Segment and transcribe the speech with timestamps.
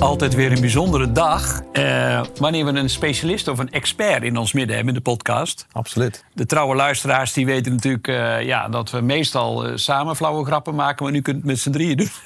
[0.00, 1.60] Altijd weer een bijzondere dag.
[1.72, 5.66] eh, wanneer we een specialist of een expert in ons midden hebben in de podcast.
[5.72, 6.24] Absoluut.
[6.34, 10.74] De trouwe luisteraars die weten natuurlijk eh, ja, dat we meestal eh, samen flauwe grappen
[10.74, 11.04] maken.
[11.04, 12.08] Maar nu kunt het met z'n drieën doen.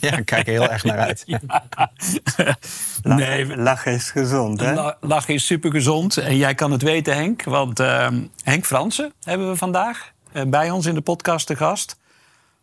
[0.00, 1.24] Ja, ik kijk er heel erg naar uit.
[3.02, 4.74] nee, Lachen is gezond, hè?
[4.74, 6.16] la- lachen is supergezond.
[6.16, 7.42] En jij kan het weten, Henk.
[7.44, 8.08] Want eh,
[8.42, 11.96] Henk Fransen hebben we vandaag eh, bij ons in de podcast te gast.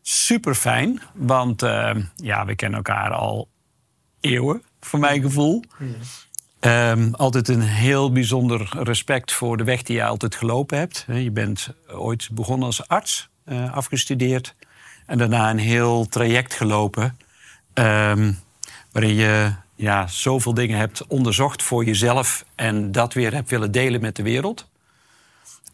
[0.01, 3.47] Super fijn, want eh, ja, we kennen elkaar al
[4.25, 5.63] eeuwen, voor mijn gevoel.
[6.59, 11.05] Ehm, altijd een heel bijzonder respect voor de weg die je altijd gelopen hebt.
[11.13, 14.55] Je bent ooit begonnen als arts, eh, afgestudeerd.
[15.05, 17.17] En daarna een heel traject gelopen.
[17.73, 18.31] ehm,
[18.91, 22.45] waarin je ja, zoveel dingen hebt onderzocht voor jezelf.
[22.55, 24.67] En dat weer hebt willen delen met de wereld.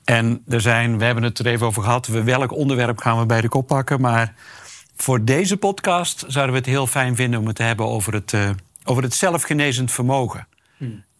[0.03, 2.07] En er zijn, we hebben het er even over gehad.
[2.07, 4.01] we- Welk onderwerp gaan we bij de kop pakken?
[4.01, 4.33] Maar
[5.01, 8.33] voor deze podcast zouden we het heel fijn vinden om het te hebben over het,
[8.33, 8.49] eh,
[8.83, 10.47] over het zelfgenezend vermogen.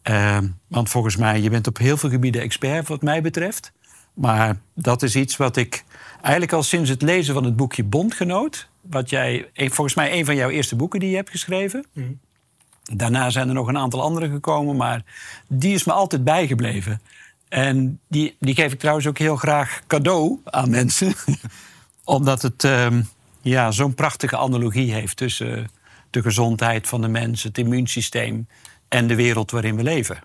[0.01, 3.71] Ehm, want volgens mij, je bent op heel veel gebieden expert wat mij betreft.
[4.13, 5.83] Maar dat is iets wat ik
[6.21, 8.69] eigenlijk al sinds het lezen van het boekje Bondgenoot...
[8.81, 11.85] wat jij, volgens mij een van jouw eerste boeken die je hebt geschreven...
[12.93, 15.03] Daarna zijn er nog een aantal andere gekomen, maar
[15.47, 17.01] die is me altijd bijgebleven.
[17.49, 21.13] En die, die geef ik trouwens ook heel graag cadeau aan mensen.
[22.03, 23.01] Omdat het ehm,
[23.41, 25.69] ja, zo'n prachtige analogie heeft tussen
[26.09, 28.47] de gezondheid van de mens, het immuunsysteem
[28.87, 30.19] en de wereld waarin we leven.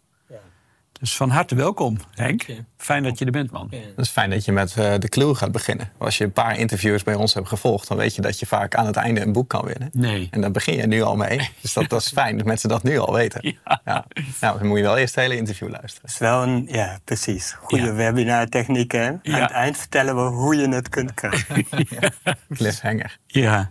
[1.01, 2.47] Dus van harte welkom, Henk.
[2.77, 3.69] Fijn dat je er bent, man.
[3.71, 5.91] Het is fijn dat je met eh, de clue gaat beginnen.
[5.99, 8.75] Als je een paar interviews bij ons hebt gevolgd, dan weet je dat je vaak
[8.75, 9.89] aan het einde een boek kan winnen.
[9.93, 10.29] Nee.
[10.31, 11.51] En daar begin je nu al mee.
[11.61, 13.41] Dus dat, dat is fijn dat mensen dat nu al weten.
[13.85, 14.05] Ja.
[14.41, 16.01] Nou, dan moet je wel eerst het hele interview luisteren.
[16.03, 17.53] Het is wel een, ja, precies.
[17.53, 17.93] Goede Ja.
[17.93, 19.07] webinartechniek, hè?
[19.07, 19.41] Aan Ja.
[19.41, 21.67] het eind vertellen we hoe je het kunt krijgen.
[22.57, 23.19] Cliffhanger.
[23.27, 23.71] Ja,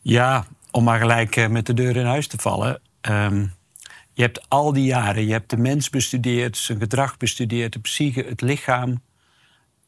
[0.00, 2.80] ja om maar gelijk eh, met de deur in huis te vallen.
[3.00, 3.46] Ehm,
[4.12, 8.22] je hebt al die jaren, je hebt de mens bestudeerd, zijn gedrag bestudeerd, de psyche,
[8.22, 9.02] het lichaam.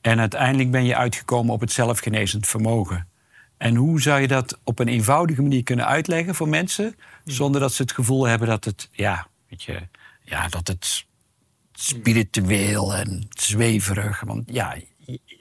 [0.00, 3.08] En uiteindelijk ben je uitgekomen op het zelfgenezend vermogen.
[3.56, 7.72] En hoe zou je dat op een eenvoudige manier kunnen uitleggen voor mensen, zonder dat
[7.72, 9.88] ze het gevoel hebben dat het, ja, weet je,
[10.22, 11.06] ja, dat het
[11.72, 14.76] spiritueel en zweverig, want ja,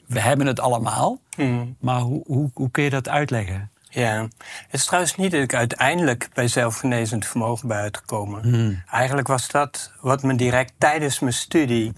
[0.08, 1.20] we hebben het allemaal.
[1.36, 1.76] Hmm.
[1.80, 3.72] Maar hoe, hoe, hoe kun je dat uitleggen?
[3.94, 8.84] Ja, het is trouwens niet dat ik uiteindelijk bij zelfgenezend vermogen ben uitgekomen.
[8.92, 11.94] Eigenlijk was dat wat me direct tijdens mijn studie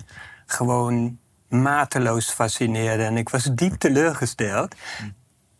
[0.46, 1.18] gewoon
[1.50, 3.04] mateloos fascineerde.
[3.04, 4.76] En ik was diep teleurgesteld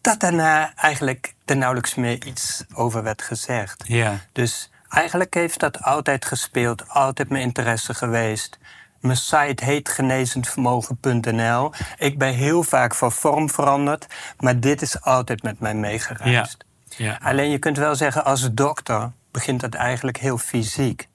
[0.02, 3.84] dat daarna eigenlijk er nauwelijks meer iets over werd gezegd.
[3.88, 4.20] Ja.
[4.32, 8.58] Dus eigenlijk heeft dat altijd gespeeld, altijd mijn interesse geweest.
[9.06, 11.72] Mijn site heet genezendvermogen.nl.
[11.98, 14.08] Ik ben heel vaak van vorm veranderd,
[14.40, 16.66] maar dit is altijd met mij meegereisd.
[16.90, 17.20] Ja.
[17.22, 21.08] Alleen je kunt wel zeggen, als dokter begint dat eigenlijk heel fysiek.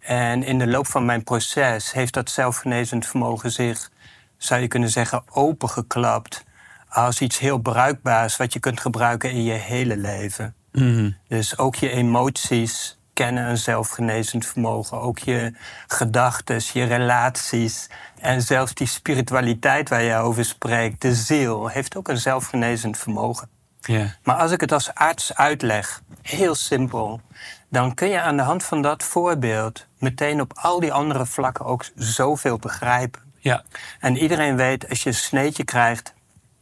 [0.00, 3.90] En in de loop van mijn proces heeft dat zelfgenezend vermogen zich,
[4.36, 6.44] zou je kunnen zeggen, opengeklapt.
[6.88, 10.54] Als iets heel bruikbaars wat je kunt gebruiken in je hele leven.
[10.72, 11.10] Mhm.
[11.28, 15.00] Dus ook je emoties kennen een zelfgenezend vermogen.
[15.00, 15.52] Ook je
[15.86, 17.88] gedachten, je relaties.
[18.18, 23.48] En zelfs die spiritualiteit waar je over spreekt, de ziel, heeft ook een zelfgenezend vermogen.
[23.80, 24.14] Ja.
[24.22, 27.20] Maar als ik het als arts uitleg, heel simpel,
[27.68, 31.64] dan kun je aan de hand van dat voorbeeld meteen op al die andere vlakken
[31.64, 33.20] ook zoveel begrijpen.
[33.38, 33.64] Ja.
[34.00, 36.14] En iedereen weet, als je een sneetje krijgt,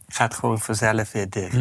[0.07, 1.57] gaat het gewoon vanzelf weer dicht.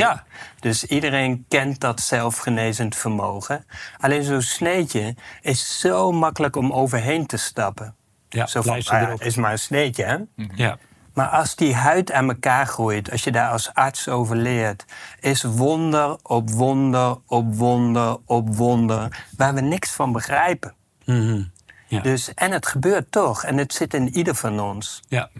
[0.00, 0.24] Ja.
[0.60, 3.64] Dus iedereen kent dat zelfgenezend vermogen.
[3.98, 7.94] Alleen zo'n sneetje is zo makkelijk om overheen te stappen.
[8.28, 10.16] Ja, Zo van, ah is maar een sneetje, hè?
[10.54, 10.78] Ja.
[11.12, 14.84] Maar als die huid aan elkaar groeit, als je daar als arts over leert,
[15.20, 20.74] is wonder op wonder op wonder op wonder, waar we niks van begrijpen.
[21.04, 21.42] Mhm.
[21.86, 22.00] Ja.
[22.00, 25.02] Dus, en het gebeurt toch, en het zit in ieder van ons.
[25.08, 25.30] Ja.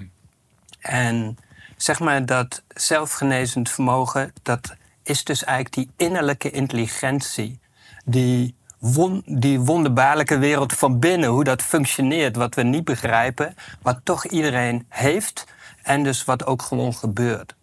[0.81, 1.39] En
[1.85, 7.61] zeg maar dat zelfgenezend vermogen, dat is dus eigenlijk die innerlijke intelligentie.
[8.05, 14.01] Die, won, die wonderbaarlijke wereld van binnen, hoe dat functioneert, wat we niet begrijpen, wat
[14.03, 15.45] toch iedereen heeft
[15.83, 17.55] en dus wat ook gewoon gebeurt.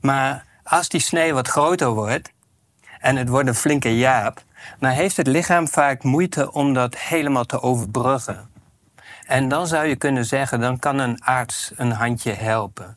[0.00, 2.32] Maar als die snee wat groter wordt
[3.00, 4.42] en het wordt een flinke jaap,
[4.78, 8.48] dan heeft het lichaam vaak moeite om dat helemaal te overbruggen.
[9.26, 12.96] En dan zou je kunnen zeggen, dan kan een arts een handje helpen.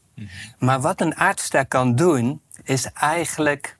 [0.59, 3.77] Maar wat een arts daar kan doen, is eigenlijk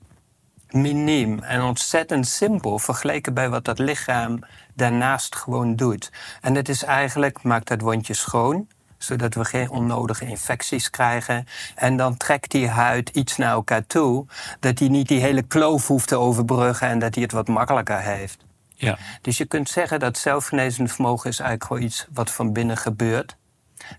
[0.69, 4.39] miniem en ontzettend simpel vergeleken bij wat dat lichaam
[4.73, 6.11] daarnaast gewoon doet.
[6.41, 8.67] En het is eigenlijk, maakt het wondje schoon,
[8.97, 11.45] zodat we geen onnodige infecties krijgen.
[11.75, 14.25] En dan trekt die huid iets naar elkaar toe,
[14.59, 17.99] dat hij niet die hele kloof hoeft te overbruggen en dat hij het wat makkelijker
[17.99, 18.45] heeft.
[18.75, 18.97] Ja.
[19.21, 23.35] Dus je kunt zeggen dat zelfgenezend vermogen is eigenlijk gewoon iets wat van binnen gebeurt.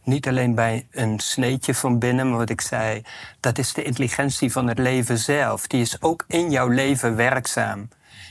[0.02, 3.02] Niet alleen bij een sneetje van binnen, maar wat ik zei,
[3.40, 5.66] dat is de intelligentie van het leven zelf.
[5.66, 7.88] Die is ook in jouw leven werkzaam.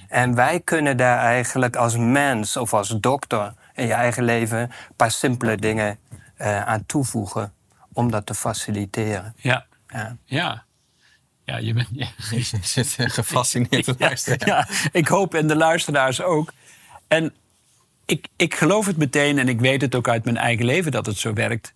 [0.08, 4.72] En wij kunnen daar eigenlijk als mens of als dokter in je eigen leven een
[4.96, 6.00] paar simpele dingen
[6.42, 7.54] uh, aan toevoegen
[7.94, 9.34] om dat te faciliteren.
[9.38, 9.66] Ja.
[9.88, 10.18] Ja.
[10.26, 10.66] Ja.
[11.44, 12.08] Ja, je bent ja.
[12.38, 14.48] Je zit gefascineerd te luisteren.
[14.48, 16.52] Ja, ik hoop en de luisteraars ook.
[17.08, 17.34] En
[18.08, 21.06] ik, ik geloof het meteen en ik weet het ook uit mijn eigen leven dat
[21.06, 21.74] het zo werkt.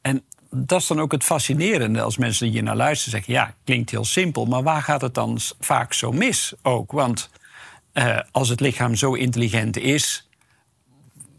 [0.00, 3.90] En dat is dan ook het fascinerende als mensen hier naar luisteren zeggen: ja, klinkt
[3.90, 6.92] heel simpel, maar waar gaat het dan vaak zo mis ook?
[6.92, 7.30] Want
[7.94, 10.28] uh, als het lichaam zo intelligent is,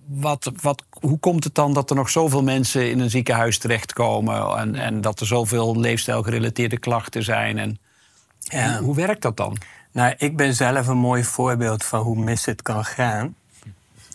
[0.06, 4.58] wat, wat, hoe komt het dan dat er nog zoveel mensen in een ziekenhuis terechtkomen
[4.58, 7.58] en, en dat er zoveel leefstijlgerelateerde klachten zijn?
[7.58, 7.80] En,
[8.40, 8.74] Ja.
[8.74, 9.58] hoe, hoe werkt dat dan?
[9.92, 13.36] Nou, ik ben zelf een mooi voorbeeld van hoe mis het kan gaan.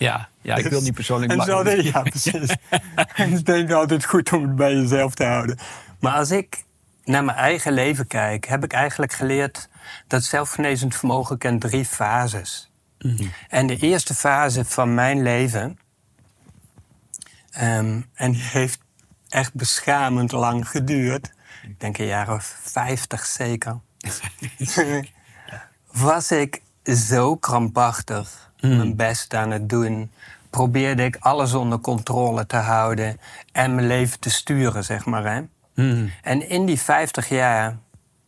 [0.04, 2.56] Ja, ja ik wil niet persoonlijk En zo, ja, precies.
[3.14, 5.58] en ik denk altijd goed om het bij jezelf te houden.
[6.00, 6.64] Maar als ik
[7.04, 9.68] naar mijn eigen leven kijk, heb ik eigenlijk geleerd
[10.06, 12.70] dat zelfgenezend vermogen kent drie fases.
[13.48, 15.78] En de eerste fase van mijn leven,
[17.50, 18.78] ehm, en die heeft
[19.28, 23.80] echt beschamend lang geduurd, ik denk een jaar of vijftig zeker,
[25.92, 30.10] was ik zo krampachtig mijn best aan het doen.
[30.50, 33.20] Probeerde ik alles onder controle te houden
[33.52, 35.24] en mijn leven te sturen, zeg maar.
[35.24, 35.40] Hè?
[35.74, 36.08] Mhm.
[36.22, 37.76] En in die 50 jaar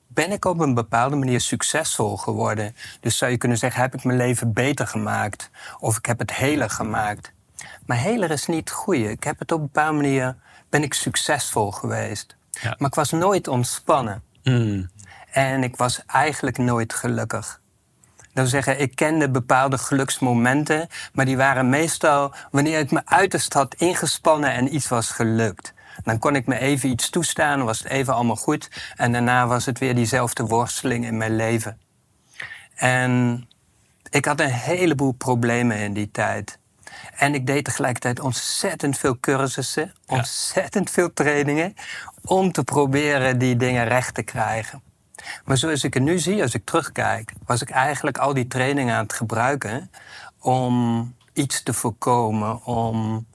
[0.06, 2.76] ben ik op een bepaalde manier succesvol geworden.
[3.00, 5.50] Dus zou je kunnen zeggen, heb ik mijn leven beter gemaakt?
[5.78, 7.32] Of ik heb het heler gemaakt?
[7.86, 9.10] Maar heler is niet het goede.
[9.10, 10.36] Ik heb het op een bepaalde manier,
[10.68, 12.36] ben ik succesvol geweest.
[12.50, 12.74] Ja.
[12.78, 14.22] Maar ik was nooit ontspannen.
[14.42, 14.84] Mhm.
[15.30, 17.60] En ik was eigenlijk nooit gelukkig.
[18.36, 23.52] Dat wil zeggen, ik kende bepaalde geluksmomenten, maar die waren meestal wanneer ik me uiterst
[23.52, 25.72] had ingespannen en iets was gelukt.
[26.04, 28.70] Dan kon ik me even iets toestaan, was het even allemaal goed.
[28.96, 31.80] En daarna was het weer diezelfde worsteling in mijn leven.
[32.74, 33.44] En
[34.10, 36.58] ik had een heleboel problemen in die tijd.
[37.16, 41.74] En ik deed tegelijkertijd ontzettend veel cursussen, ontzettend veel trainingen,
[42.24, 44.85] om te proberen die dingen recht te krijgen.
[45.44, 48.94] Maar zoals ik het nu zie, als ik terugkijk, was ik eigenlijk al die trainingen
[48.94, 49.90] aan het gebruiken
[50.38, 53.26] om iets te voorkomen, om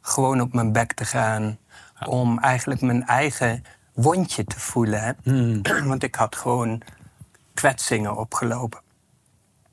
[0.00, 1.58] gewoon op mijn bek te gaan,
[2.06, 3.64] om eigenlijk mijn eigen
[3.94, 5.16] wondje te voelen.
[5.22, 5.84] hè.
[5.88, 6.82] Want ik had gewoon
[7.54, 8.80] kwetsingen opgelopen.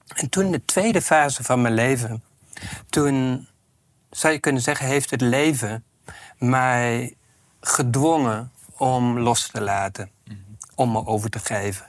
[0.08, 2.24] En toen de tweede fase van mijn leven,
[2.90, 3.48] toen
[4.10, 5.84] zou je kunnen zeggen, heeft het leven
[6.38, 7.16] mij
[7.60, 10.10] gedwongen om los te laten,
[10.75, 11.86] om me over te geven.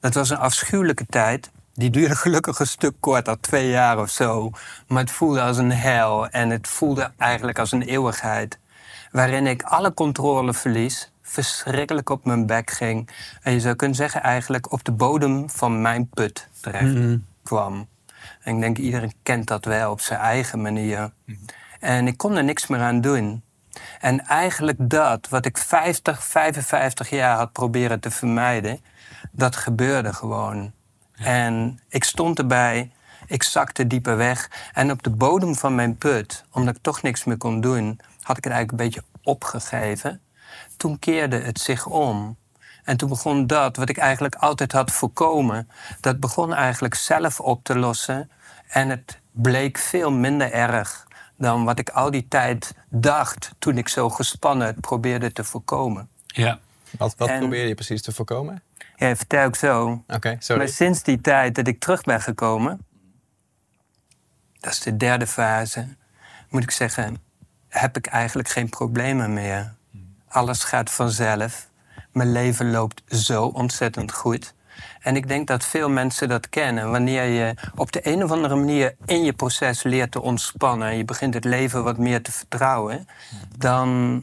[0.00, 1.50] Dat was een afschuwelijke tijd.
[1.74, 4.50] Die duurde gelukkig een stuk korter, twee jaar of zo.
[4.86, 8.58] Maar het voelde als een hel en het voelde eigenlijk als een eeuwigheid.
[9.10, 13.10] Waarin ik alle controle verlies, verschrikkelijk op mijn bek ging.
[13.42, 17.88] En je zou kunnen zeggen eigenlijk op de bodem van mijn put terecht kwam.
[18.40, 21.12] En ik denk iedereen kent dat wel op zijn eigen manier.
[21.80, 23.42] En ik kon er niks meer aan doen.
[24.00, 28.80] En eigenlijk dat, wat ik 50, 55 jaar had proberen te vermijden,
[29.30, 30.72] dat gebeurde gewoon.
[31.16, 32.90] En ik stond erbij,
[33.26, 34.50] ik zakte dieper weg.
[34.72, 38.36] En op de bodem van mijn put, omdat ik toch niks meer kon doen, had
[38.36, 40.20] ik het eigenlijk een beetje opgegeven.
[40.76, 42.36] Toen keerde het zich om.
[42.84, 45.68] En toen begon dat, wat ik eigenlijk altijd had voorkomen,
[46.00, 48.30] dat begon eigenlijk zelf op te lossen.
[48.68, 51.05] En het bleek veel minder erg
[51.38, 56.08] dan wat ik al die tijd dacht toen ik zo gespannen het probeerde te voorkomen.
[56.26, 56.58] Ja.
[56.98, 58.62] Wat, wat En- probeer je precies te voorkomen?
[58.96, 60.04] Ja, vertel ik zo.
[60.08, 60.62] Oké, sorry.
[60.62, 62.80] Maar sinds die tijd dat ik terug ben gekomen,
[64.60, 65.88] dat is de derde fase,
[66.48, 67.16] moet ik zeggen,
[67.68, 69.74] heb ik eigenlijk geen problemen meer.
[70.28, 71.68] Alles gaat vanzelf.
[72.12, 74.54] Mijn leven loopt zo ontzettend goed.
[75.00, 76.90] En ik denk dat veel mensen dat kennen.
[76.90, 80.96] Wanneer je op de een of andere manier in je proces leert te ontspannen en
[80.96, 83.08] je begint het leven wat meer te vertrouwen,
[83.56, 84.20] dan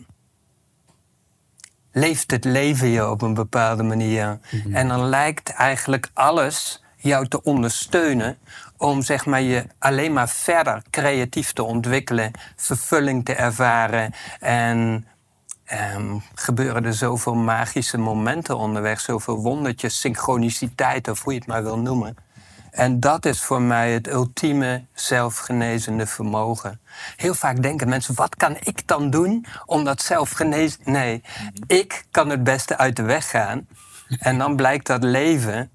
[1.92, 4.40] leeft het leven je op een bepaalde manier.
[4.72, 8.38] En dan lijkt eigenlijk alles jou te ondersteunen
[8.78, 15.08] om zeg maar, je alleen maar verder creatief te ontwikkelen, vervulling te ervaren en
[15.80, 21.64] ehm, gebeuren er zoveel magische momenten onderweg, zoveel wondertjes, synchroniciteit, of hoe je het maar
[21.64, 22.16] wil noemen.
[22.72, 26.82] En dat is voor mij het ultieme zelfgenezende vermogen.
[27.16, 30.80] Heel vaak denken mensen, wat kan ik dan doen om dat zelfgenezen...
[30.84, 31.24] Nee,
[31.68, 33.68] ik kan het beste uit de weg gaan.
[34.20, 35.72] En dan blijkt dat leven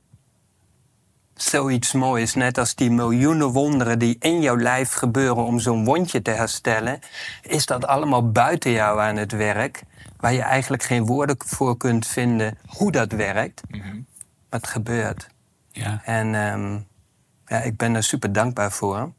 [1.35, 2.35] zoiets moois.
[2.35, 7.01] Net als die miljoenen wonderen die in jouw lijf gebeuren om zo'n wondje te herstellen.
[7.43, 9.83] Is dat allemaal buiten jou aan het werk.
[10.19, 13.63] Waar je eigenlijk geen woorden voor kunt vinden hoe dat werkt.
[13.71, 15.29] Maar het gebeurt.
[15.73, 16.03] Ja.
[16.05, 16.79] En ehm,
[17.47, 19.13] ja, ik ben er super dankbaar voor.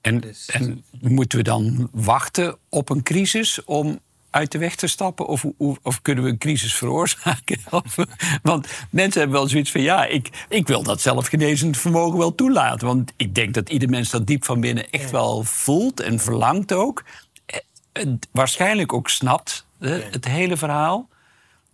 [0.00, 3.98] En, Dus- en moeten we dan wachten op een crisis om
[4.30, 5.26] uit de weg te stappen?
[5.26, 5.44] Of,
[5.82, 7.60] of kunnen we een crisis veroorzaken?
[8.42, 9.80] Want mensen hebben wel zoiets van...
[9.80, 12.86] ja, ik, ik wil dat zelfgenezend vermogen wel toelaten.
[12.86, 16.72] Want ik denk dat ieder mens dat diep van binnen echt wel voelt en verlangt
[16.72, 17.04] ook.
[17.46, 21.08] Eh, waarschijnlijk ook snapt, het hele verhaal.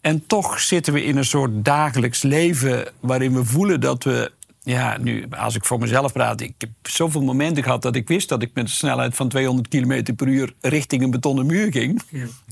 [0.00, 4.32] En toch zitten we in een soort dagelijks leven waarin we voelen dat we.
[4.62, 8.28] Ja, nu, als ik voor mezelf praat, ik heb zoveel momenten gehad dat ik wist
[8.28, 12.02] dat ik met een snelheid van 200 km per uur richting een betonnen muur ging.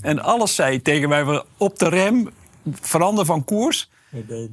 [0.01, 2.29] En alles zei tegen mij: op de rem,
[2.71, 3.91] verander van koers.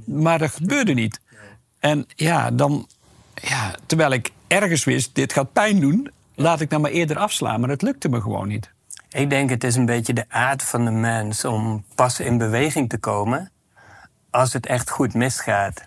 [0.05, 1.19] Maar dat gebeurde niet.
[1.79, 2.87] En ja, dan,
[3.41, 7.59] ja, terwijl ik ergens wist, dit gaat pijn doen, laat ik dan maar eerder afslaan.
[7.59, 8.71] Maar het lukte me gewoon niet.
[9.09, 12.89] Ik denk het is een beetje de aard van de mens om pas in beweging
[12.89, 13.51] te komen
[14.29, 15.83] als het echt goed misgaat.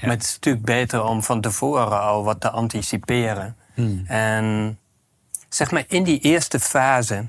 [0.00, 3.56] Maar het is natuurlijk beter om van tevoren al wat te anticiperen.
[4.06, 4.78] En
[5.48, 7.28] zeg maar in die eerste fase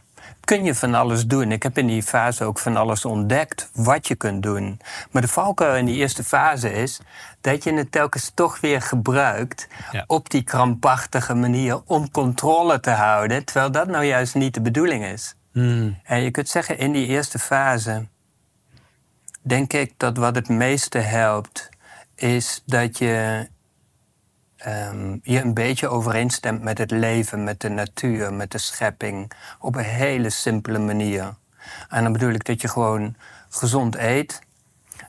[0.52, 1.52] kun je van alles doen.
[1.52, 4.80] Ik heb in die fase ook van alles ontdekt wat je kunt doen.
[5.12, 7.00] Maar de valkuil in die eerste fase is
[7.42, 10.04] dat je het telkens toch weer gebruikt Ja.
[10.08, 15.06] op die krampachtige manier om controle te houden, terwijl dat nou juist niet de bedoeling
[15.06, 15.36] is.
[16.04, 18.08] En je kunt zeggen, in die eerste fase
[19.42, 21.70] denk ik dat wat het meeste helpt,
[22.16, 23.48] is dat je
[24.64, 29.76] ehm, je een beetje overeenstemt met het leven, met de natuur, met de schepping, op
[29.76, 31.34] een hele simpele manier.
[31.90, 33.16] En dan bedoel ik dat je gewoon
[33.50, 34.42] gezond eet,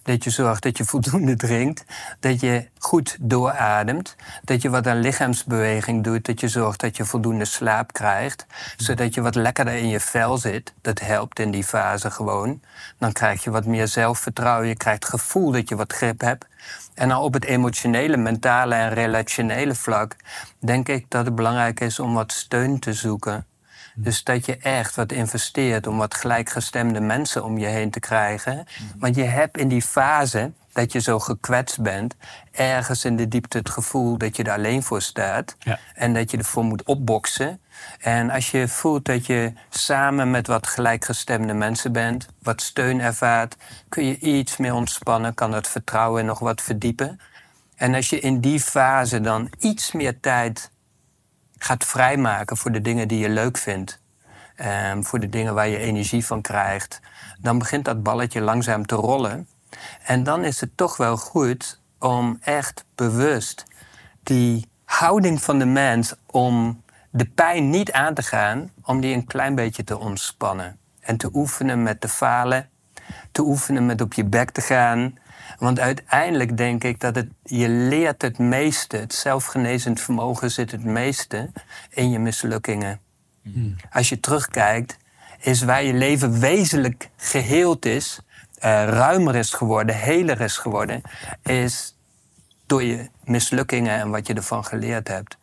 [0.02, 1.84] dat je zorgt dat je voldoende drinkt,
[2.20, 7.04] dat je goed doorademt, dat je wat aan lichaamsbeweging doet, dat je zorgt dat je
[7.04, 10.74] voldoende slaap krijgt, zodat je wat lekkerder in je vel zit.
[10.80, 12.60] Dat helpt in die fase gewoon.
[12.98, 16.46] Dan krijg je wat meer zelfvertrouwen, je krijgt het gevoel dat je wat grip hebt.
[16.94, 20.16] En dan op het emotionele, mentale en relationele vlak
[20.58, 23.46] denk ik dat het belangrijk is om wat steun te zoeken.
[23.94, 28.66] Dus dat je echt wat investeert om wat gelijkgestemde mensen om je heen te krijgen.
[28.98, 32.14] Want je hebt in die fase dat je zo gekwetst bent,
[32.50, 35.56] ergens in de diepte het gevoel dat je er alleen voor staat.
[35.58, 35.78] Ja.
[35.94, 37.60] En dat je ervoor moet opboksen.
[38.00, 43.56] En als je voelt dat je samen met wat gelijkgestemde mensen bent, wat steun ervaart,
[43.88, 47.20] kun je iets meer ontspannen, kan het vertrouwen nog wat verdiepen.
[47.76, 50.70] En als je in die fase dan iets meer tijd
[51.62, 54.00] gaat vrijmaken voor de dingen die je leuk vindt,
[54.56, 57.00] ehm, voor de dingen waar je energie van krijgt,
[57.38, 59.48] dan begint dat balletje langzaam te rollen.
[60.04, 63.64] En dan is het toch wel goed om echt bewust
[64.22, 69.26] die houding van de mens om de pijn niet aan te gaan, om die een
[69.26, 70.78] klein beetje te ontspannen.
[71.00, 72.68] En te oefenen met te falen,
[73.32, 75.18] te oefenen met op je bek te gaan.
[75.62, 80.84] Want uiteindelijk denk ik dat het, je leert het meeste, het zelfgenezend vermogen zit het
[80.84, 81.50] meeste
[81.90, 83.00] in je mislukkingen.
[83.92, 84.96] Als je terugkijkt,
[85.40, 88.20] is waar je leven wezenlijk geheeld is,
[88.58, 91.02] eh, ruimer is geworden, heler is geworden,
[91.42, 91.96] is
[92.66, 95.36] door je mislukkingen en wat je ervan geleerd hebt.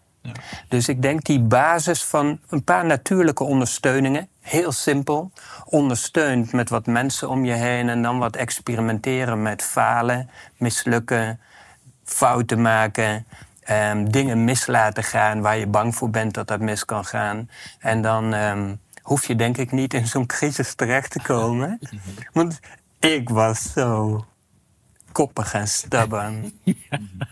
[0.67, 5.31] Dus ik denk die basis van een paar natuurlijke ondersteuningen, heel simpel,
[5.65, 11.39] ondersteund met wat mensen om je heen en dan wat experimenteren met falen, mislukken,
[12.03, 13.25] fouten maken,
[13.63, 17.49] ehm, dingen mis laten gaan waar je bang voor bent dat dat mis kan gaan.
[17.79, 21.79] En dan ehm, hoef je denk ik niet in zo'n crisis terecht te komen.
[22.33, 22.59] Want
[22.99, 24.25] ik was zo
[25.11, 26.51] koppig en stubborn.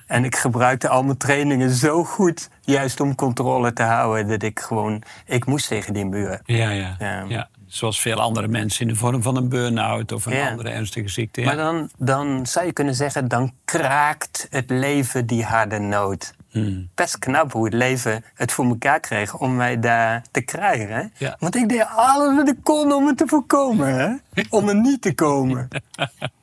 [0.08, 4.60] En ik gebruikte al mijn trainingen zo goed, juist om controle te houden, dat ik
[4.60, 6.42] gewoon, ik moest tegen die muur.
[6.46, 6.96] Ja, ja.
[7.00, 7.24] Ja.
[7.28, 7.50] ja.
[7.68, 10.50] Zoals veel andere mensen in de vorm van een burn-out of een Ja.
[10.50, 11.42] andere ernstige ziekte.
[11.42, 16.34] Maar dan, dan zou je kunnen zeggen, dan kraakt het leven die harde noot.
[16.50, 16.90] Hmm.
[16.96, 21.12] Best knap hoe het leven het voor elkaar kreeg om mij daar te krijgen.
[21.20, 21.30] Hè?
[21.40, 23.96] Want ik deed alles wat ik kon om het te voorkomen.
[23.96, 24.42] Hè?
[24.58, 25.68] Om er niet te komen.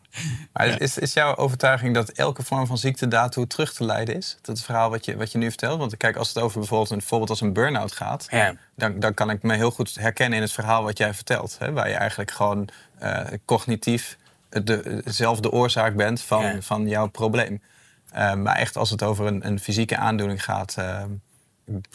[0.52, 4.36] Maar is, is jouw overtuiging dat elke vorm van ziekte daartoe terug te leiden is?
[4.42, 5.78] Dat verhaal wat je, wat je nu vertelt?
[5.78, 8.26] Want kijk, als het over bijvoorbeeld een voorbeeld als een burn-out gaat...
[8.30, 8.54] Ja.
[8.76, 11.56] Dan, dan kan ik me heel goed herkennen in het verhaal wat jij vertelt.
[11.58, 11.72] Hè?
[11.72, 12.68] Waar je eigenlijk gewoon
[12.98, 14.18] eh, cognitief
[14.48, 16.60] de, dezelfde oorzaak bent van, Ja.
[16.60, 17.62] van jouw probleem.
[18.10, 20.74] Eh, maar echt als het over een, een fysieke aandoening gaat...
[20.78, 21.02] eh,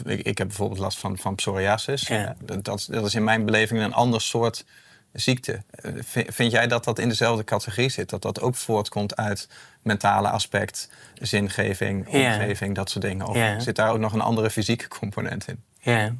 [0.03, 2.11] ik, ik heb bijvoorbeeld last van, van psoriasis.
[2.43, 4.65] Dat, dat is in mijn beleving een ander soort
[5.13, 5.63] ziekte.
[6.05, 8.09] Vind, jij dat dat in dezelfde categorie zit?
[8.09, 9.49] Dat dat ook voortkomt uit
[9.81, 13.27] mentale aspect, zingeving, omgeving, dat soort dingen?
[13.27, 15.63] Of zit daar ook nog een andere fysieke component in?
[15.79, 16.13] Ja.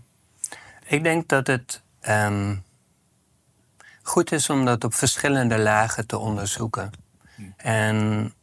[0.86, 2.56] Ik denk dat het ehm,
[4.02, 6.92] goed is om dat op verschillende lagen te onderzoeken.
[7.58, 8.34] En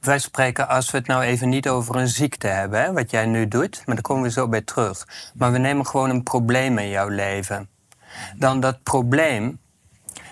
[0.00, 3.26] wij spreken, als we het nou even niet over een ziekte hebben, hè, wat jij
[3.26, 5.08] nu doet, maar daar komen we zo bij terug.
[5.34, 7.68] Maar we nemen gewoon een probleem in jouw leven.
[8.36, 9.58] Dan dat probleem,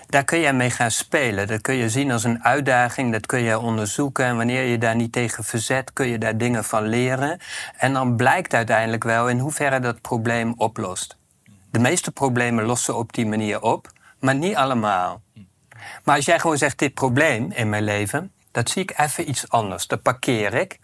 [0.07, 1.47] daar kun je mee gaan spelen.
[1.47, 4.25] Dat kun je zien als een uitdaging, dat kun je onderzoeken.
[4.25, 7.39] En wanneer je daar niet tegen verzet, kun je daar dingen van leren.
[7.77, 11.17] En dan blijkt uiteindelijk wel in hoeverre dat probleem oplost.
[11.71, 15.21] De meeste problemen lossen op die manier op, maar niet allemaal.
[16.03, 19.49] Maar als jij gewoon zegt, dit probleem in mijn leven, dat zie ik even iets
[19.49, 19.87] anders.
[19.87, 20.79] Dat parkeer ik.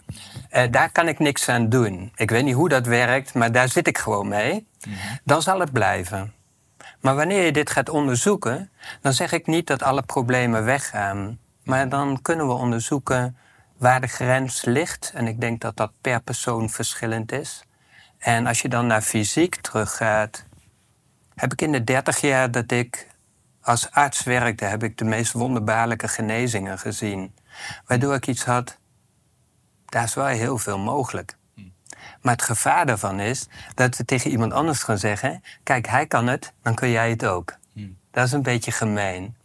[0.50, 2.12] Eh, daar kan ik niks aan doen.
[2.16, 4.68] Ik weet niet hoe dat werkt, maar daar zit ik gewoon mee.
[5.24, 6.34] Dan zal het blijven.
[7.02, 11.40] Maar wanneer je dit gaat onderzoeken, dan zeg ik niet dat alle problemen weggaan.
[11.64, 13.38] Maar dan kunnen we onderzoeken
[13.78, 15.12] waar de grens ligt.
[15.16, 17.64] En ik denk dat dat per persoon verschillend is.
[18.18, 20.46] En als je dan naar fysiek teruggaat,
[21.36, 23.08] heb ik in de 30 jaar dat ik
[23.62, 27.36] als arts werkte, heb ik de meest wonderbaarlijke genezingen gezien.
[27.86, 28.78] Waardoor ik iets had,
[29.86, 31.38] daar is wel heel veel mogelijk.
[32.22, 36.28] Maar het gevaar daarvan is dat we tegen iemand anders gaan zeggen: Kijk, hij kan
[36.28, 37.60] het, dan kun jij het ook.
[38.12, 39.36] Dat is een beetje gemeen.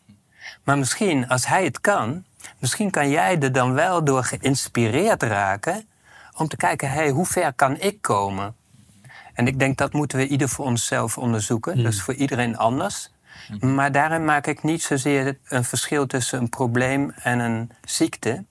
[0.65, 2.25] Maar misschien, als hij het kan,
[2.59, 5.89] misschien kan jij er dan wel door geïnspireerd raken
[6.37, 8.55] om te kijken: hey, hoe ver kan ik komen?
[9.35, 11.79] En ik denk dat moeten we ieder voor onszelf onderzoeken.
[11.79, 13.11] Is voor iedereen anders.
[13.61, 18.45] Maar daarin maak ik niet zozeer een verschil tussen een probleem en een ziekte.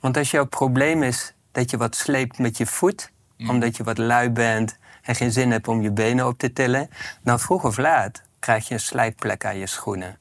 [0.00, 3.98] Want als jouw probleem is dat je wat sleept met je voet, omdat je wat
[3.98, 6.90] lui bent en geen zin hebt om je benen op te tillen,
[7.22, 10.18] dan vroeg of laat krijg je een slijtplek aan je schoenen.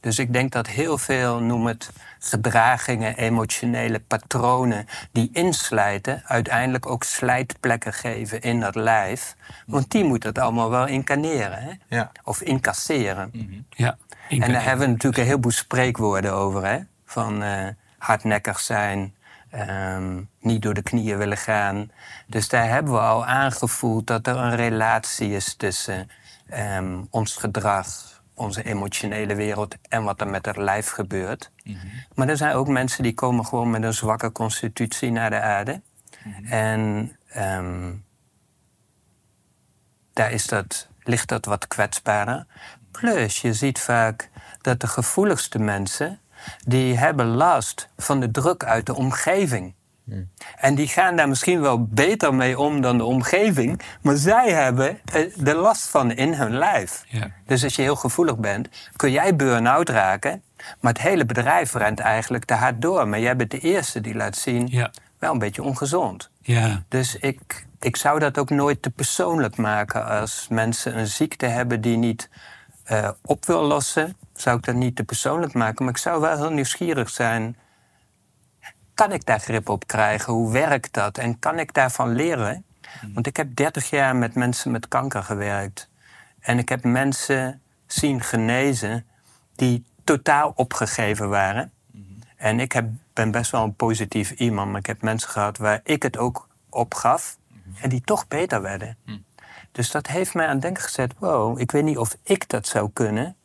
[0.00, 7.04] Dus ik denk dat heel veel, noem het gedragingen, emotionele patronen die inslijten, uiteindelijk ook
[7.04, 9.36] slijtplekken geven in dat lijf.
[9.66, 11.96] Want die moet het allemaal wel incarneren, hè?
[11.96, 12.12] Ja.
[12.24, 13.30] of incasseren.
[13.70, 13.96] Ja.
[14.28, 16.78] En daar hebben we natuurlijk een heleboel spreekwoorden over, hè?
[17.04, 17.66] Van eh,
[17.98, 19.14] hardnekkig zijn,
[19.50, 21.90] ehm, niet door de knieën willen gaan.
[22.26, 26.10] Dus daar hebben we al aangevoeld dat er een relatie is tussen
[26.48, 27.86] ehm, ons gedrag,
[28.34, 31.50] onze emotionele wereld en wat er met het lijf gebeurt.
[32.14, 35.80] Maar er zijn ook mensen die komen gewoon met een zwakke constitutie naar de aarde.
[36.44, 37.92] En ehm,
[40.12, 42.46] daar is dat, ligt dat wat kwetsbaarder.
[42.90, 46.19] Plus, je ziet vaak dat de gevoeligste mensen...
[46.66, 49.74] die hebben last van de druk uit de omgeving.
[50.56, 53.80] En die gaan daar misschien wel beter mee om dan de omgeving...
[54.02, 57.04] maar zij hebben eh, de last van in hun lijf.
[57.46, 60.42] Dus als je heel gevoelig bent, kun jij burn-out raken...
[60.80, 63.08] maar het hele bedrijf rent eigenlijk te hard door.
[63.08, 66.30] Maar jij bent de eerste die laat zien, wel een beetje ongezond.
[66.88, 70.06] Dus ik, ik zou dat ook nooit te persoonlijk maken.
[70.06, 72.28] Als mensen een ziekte hebben die niet
[72.84, 75.84] eh, op wil lossen, zou ik dat niet te persoonlijk maken.
[75.84, 77.56] Maar ik zou wel heel nieuwsgierig zijn.
[78.94, 80.32] Kan ik daar grip op krijgen?
[80.32, 81.18] Hoe werkt dat?
[81.18, 82.64] En kan ik daarvan leren?
[83.14, 85.88] Want ik heb 30 jaar met mensen met kanker gewerkt.
[86.40, 89.06] En ik heb mensen zien genezen
[89.54, 91.72] die totaal opgegeven waren.
[92.36, 95.80] En ik heb, ben best wel een positief iemand, maar ik heb mensen gehad waar
[95.84, 97.38] ik het ook op gaf
[97.80, 98.96] en die toch beter werden.
[99.72, 102.66] Dus dat heeft mij aan het denken gezet: wow, ik weet niet of ik dat
[102.66, 103.36] zou kunnen,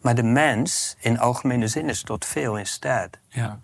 [0.00, 3.18] maar de mens in algemene zin is tot veel in staat.
[3.28, 3.60] Ja.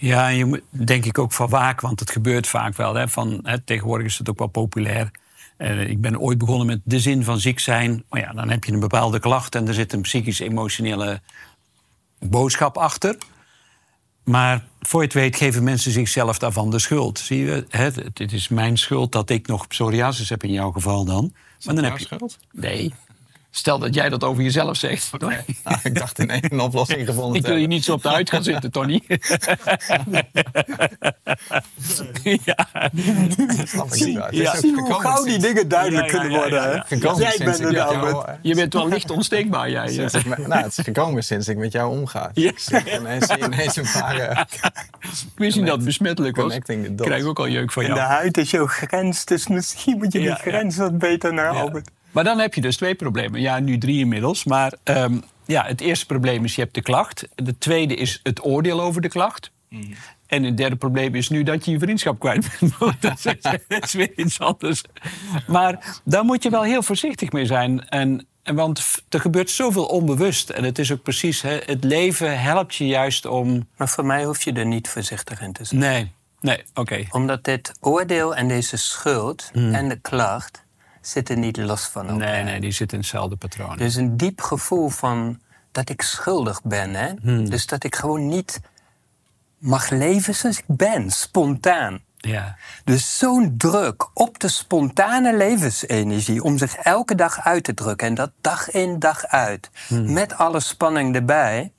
[0.00, 2.94] Ja, en je moet denk ik ook van waken, want het gebeurt vaak wel.
[2.94, 5.10] Hè, van, hè, tegenwoordig is het ook wel populair.
[5.56, 8.04] Eh, ik ben ooit begonnen met de zin van ziek zijn.
[8.08, 11.20] Maar ja, dan heb je een bepaalde klacht en er zit een psychisch-emotionele
[12.18, 13.16] boodschap achter.
[14.24, 17.18] Maar voor je het weet geven mensen zichzelf daarvan de schuld.
[17.18, 20.70] Zie je, hè, het, het is mijn schuld dat ik nog psoriasis heb in jouw
[20.70, 21.32] geval dan.
[21.64, 22.04] Maar dan heb je...
[22.04, 22.38] schuld?
[22.52, 22.94] Nee.
[23.50, 25.10] Stel dat jij dat over jezelf zegt.
[25.64, 28.08] Nou, ik dacht in één een oplossing gevonden Ik wil je niet zo op de
[28.08, 29.02] huid gaan zitten, Tony.
[32.44, 32.68] ja.
[34.30, 34.56] Ja.
[34.56, 36.84] Zie hoe gauw die dingen duidelijk kunnen ja, worden.
[36.88, 39.88] Jij sinds bent er nou jou, eh, Je bent wel licht onsteekbaar, jij.
[39.88, 42.30] sinds ik met- nou, het is gekomen sinds ik met jou omga.
[42.34, 42.48] Ja.
[42.50, 44.40] Ik zie ineens, een paar eh,
[45.00, 46.54] Ik wist niet dat het besmettelijk was.
[46.54, 48.08] Ik krijg ook al jeuk van En de jou.
[48.08, 51.60] huid is jouw grens, dus misschien moet je die grens wat beter naar Ja.
[51.60, 51.90] Albert.
[52.10, 53.40] Maar dan heb je dus twee problemen.
[53.40, 54.44] Ja, nu drie inmiddels.
[54.44, 57.28] Maar ehm, ja, het eerste probleem is je hebt de klacht.
[57.34, 59.50] De tweede is het oordeel over de klacht.
[60.26, 62.72] En het derde probleem is nu dat je je vriendschap kwijt bent.
[63.00, 64.82] dat, is, dat is weer iets anders.
[65.46, 67.88] Maar daar moet je wel heel voorzichtig mee zijn.
[67.88, 70.50] En, en want er gebeurt zoveel onbewust.
[70.50, 73.68] En het is ook precies, hè, het leven helpt je juist om...
[73.76, 75.80] Maar voor mij hoef je er niet voorzichtig in te zijn.
[75.80, 77.06] Nee, nee, oké.
[77.10, 80.64] Omdat dit oordeel en deze schuld en de klacht
[81.00, 82.28] zitten niet los van elkaar.
[82.28, 83.76] Nee, nee, die zit in hetzelfde patroon.
[83.76, 85.40] Dus een diep gevoel van
[85.72, 86.94] dat ik schuldig ben.
[86.94, 87.14] Hè?
[87.44, 88.60] Dus dat ik gewoon niet
[89.58, 92.00] mag leven zoals ik ben, spontaan.
[92.16, 98.06] Ja, Dus zo'n druk op de spontane levensenergie om zich elke dag uit te drukken.
[98.06, 99.70] En dat dag in dag uit.
[99.88, 101.72] Met alle spanning erbij.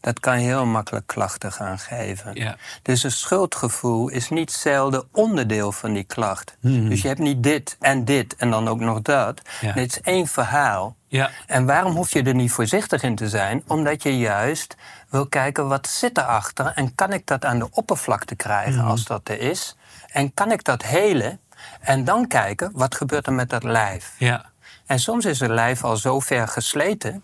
[0.00, 2.34] Dat kan heel makkelijk klachten gaan geven.
[2.34, 2.56] Ja.
[2.82, 6.56] Dus een schuldgevoel is niet zelden onderdeel van die klacht.
[6.60, 9.40] Dus je hebt niet dit en dit en dan ook nog dat.
[9.60, 9.72] Ja.
[9.72, 10.96] Het is één verhaal.
[11.06, 13.62] ja, En waarom hoef je er niet voorzichtig in te zijn?
[13.66, 14.76] Omdat je juist
[15.08, 19.28] wil kijken wat zit erachter en kan ik dat aan de oppervlakte krijgen als dat
[19.28, 19.76] er is?
[20.12, 21.40] En kan ik dat helen?
[21.80, 24.14] En dan kijken wat gebeurt er met dat lijf.
[24.18, 24.48] ja.
[24.86, 27.22] En soms is het lijf al zo ver gesleten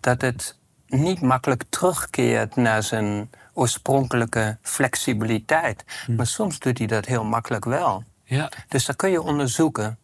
[0.00, 0.58] dat het
[0.90, 5.84] niet makkelijk terugkeert naar zijn oorspronkelijke flexibiliteit.
[6.16, 8.04] Maar soms doet hij dat heel makkelijk wel.
[8.24, 8.50] ja.
[8.68, 9.98] Dus dat kun je onderzoeken.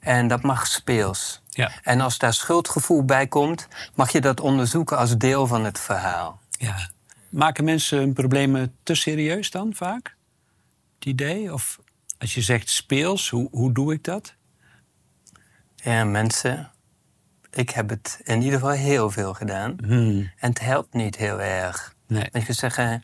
[0.00, 1.42] En dat mag speels.
[1.48, 1.70] Ja.
[1.82, 6.40] En als daar schuldgevoel bij komt, mag je dat onderzoeken als deel van het verhaal.
[6.50, 6.90] Ja.
[7.28, 10.16] Maken mensen hun problemen te serieus dan vaak?
[10.94, 11.52] Het idee?
[11.52, 11.78] Of
[12.18, 14.34] als je zegt speels, hoe, hoe doe ik dat?
[15.76, 16.71] Ja, mensen,
[17.52, 19.76] ik heb het in ieder geval heel veel gedaan.
[19.80, 21.94] En het helpt niet heel erg.
[22.06, 22.28] Nee.
[22.32, 23.02] Ik kan zeggen,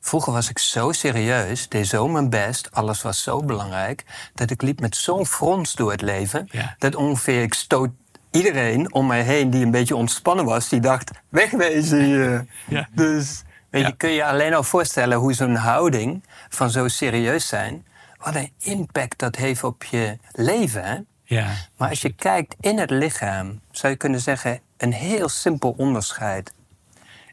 [0.00, 4.62] vroeger was ik zo serieus, deed zo mijn best, alles was zo belangrijk, dat ik
[4.62, 6.74] liep met zo'n frons door het leven, Ja.
[6.78, 7.90] dat ongeveer ik stoot
[8.30, 12.48] iedereen om mij heen die een beetje ontspannen was, die dacht, wegwezen.
[12.68, 12.88] Ja.
[12.92, 17.86] Dus weet je, kun je alleen al voorstellen hoe zo'n houding van zo serieus zijn,
[18.18, 20.98] wat een impact dat heeft op je leven, hè?
[21.34, 21.54] Ja.
[21.76, 26.52] Maar als je kijkt in het lichaam, zou je kunnen zeggen: een heel simpel onderscheid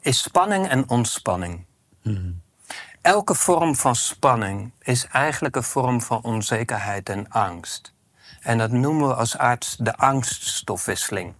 [0.01, 1.65] is spanning en ontspanning.
[3.01, 7.93] Elke vorm van spanning is eigenlijk een vorm van onzekerheid en angst.
[8.41, 11.33] En dat noemen we als arts de angststofwisseling.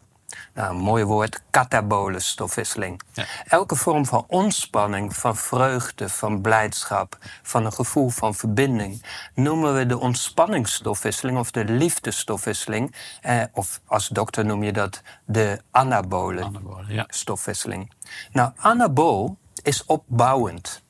[0.54, 3.02] Nou, een mooi woord, katabole stofwisseling.
[3.14, 3.26] Ja.
[3.48, 9.86] Elke vorm van ontspanning, van vreugde, van blijdschap, van een gevoel van verbinding, noemen we
[9.86, 12.96] de ontspanningsstofwisseling of de liefdestofwisseling.
[13.22, 16.52] Eh, of als dokter noem je dat de anabole
[16.88, 17.06] ja.
[17.08, 17.92] stofwisseling.
[18.32, 20.84] Nou, anabool is opbouwend.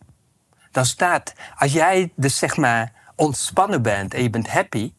[0.71, 4.93] Dan staat, als jij dus zeg maar ontspannen bent en je bent happy,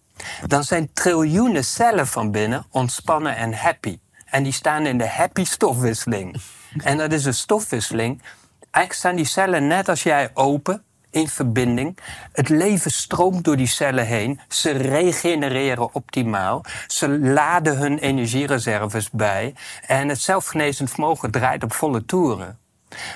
[0.46, 3.98] dan zijn triljoenen cellen van binnen ontspannen en happy.
[4.33, 6.37] En die staan in de happy stofwisseling.
[6.85, 8.23] En dat is een stofwisseling.
[8.61, 11.99] Eigenlijk staan die cellen net als jij open, in verbinding.
[12.33, 14.40] Het leven stroomt door die cellen heen.
[14.49, 16.64] Ze regenereren optimaal.
[16.87, 19.55] Ze laden hun energiereserves bij.
[19.87, 22.59] En het zelfgenezend vermogen draait op volle toeren.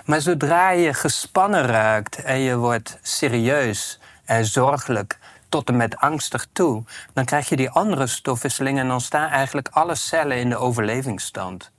[0.04, 5.18] Maar zodra je gespannen raakt en je wordt serieus en zorgelijk
[5.56, 9.68] tot en met angstig toe, dan krijg je die andere stofwisseling en dan staan eigenlijk
[9.68, 11.70] alle cellen in de overlevingsstand.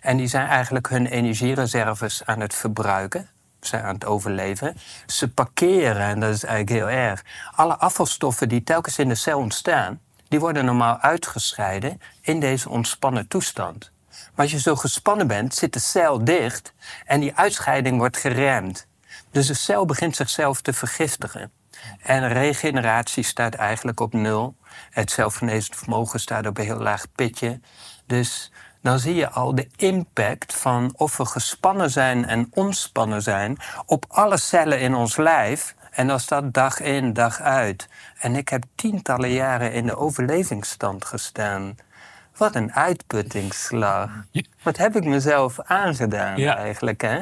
[0.00, 3.28] En die zijn eigenlijk hun energiereserves aan het verbruiken.
[3.60, 4.76] Ze zijn aan het overleven.
[5.06, 7.24] Ze parkeren, en dat is eigenlijk heel erg.
[7.54, 13.28] Alle afvalstoffen die telkens in de cel ontstaan, die worden normaal uitgescheiden in deze ontspannen
[13.28, 13.90] toestand.
[14.08, 16.72] Maar als je zo gespannen bent, zit de cel dicht
[17.06, 18.86] en die uitscheiding wordt geremd.
[19.30, 21.50] Dus de cel begint zichzelf te vergiftigen.
[22.02, 24.56] En regeneratie staat eigenlijk op nul.
[24.90, 27.60] Het zelfgenezend vermogen staat op een heel laag pitje.
[28.06, 33.56] Dus dan zie je al de impact van of we gespannen zijn en ontspannen zijn
[33.86, 35.74] op alle cellen in ons lijf.
[35.90, 37.88] En als dat dag in, dag uit.
[38.18, 41.76] En ik heb tientallen jaren in de overlevingsstand gestaan.
[42.36, 44.10] Wat een uitputtingsslag.
[44.62, 46.56] Wat heb ik mezelf aangedaan Ja.
[46.56, 47.20] eigenlijk, hè?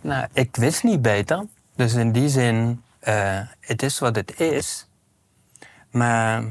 [0.00, 1.44] Nou, ik wist niet beter.
[1.76, 4.86] Dus in die zin, eh, het is wat het is.
[5.90, 6.42] Maar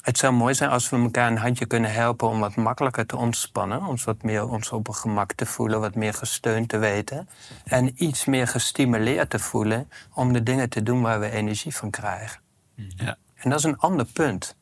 [0.00, 3.16] Het zou mooi zijn als we elkaar een handje kunnen helpen om wat makkelijker te
[3.16, 3.84] ontspannen.
[3.84, 7.28] Ons wat meer ons op een gemak te voelen, wat meer gesteund te weten.
[7.64, 11.90] En iets meer gestimuleerd te voelen om de dingen te doen waar we energie van
[11.90, 12.40] krijgen.
[12.74, 13.16] Ja.
[13.34, 14.56] En dat is een ander punt.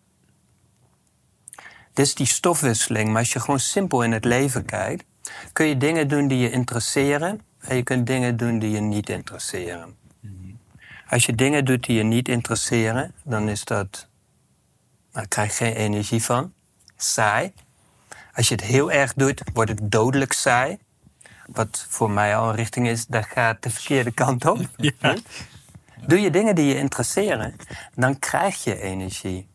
[1.93, 5.05] Dit is die stofwisseling, maar als je gewoon simpel in het leven kijkt,
[5.53, 9.09] kun je dingen doen die je interesseren en je kunt dingen doen die je niet
[9.09, 9.97] interesseren.
[11.09, 14.09] Als je dingen doet die je niet interesseren, dan is dat.
[15.13, 16.53] Daar krijg je geen energie van.
[16.97, 17.53] Saai.
[18.35, 20.79] Als je het heel erg doet, wordt het dodelijk saai.
[21.47, 24.59] Wat voor mij al een richting is, dat gaat de verkeerde kant op.
[24.77, 25.15] Ja.
[26.07, 27.57] Doe je dingen die je interesseren,
[27.95, 29.49] dan krijg je energie.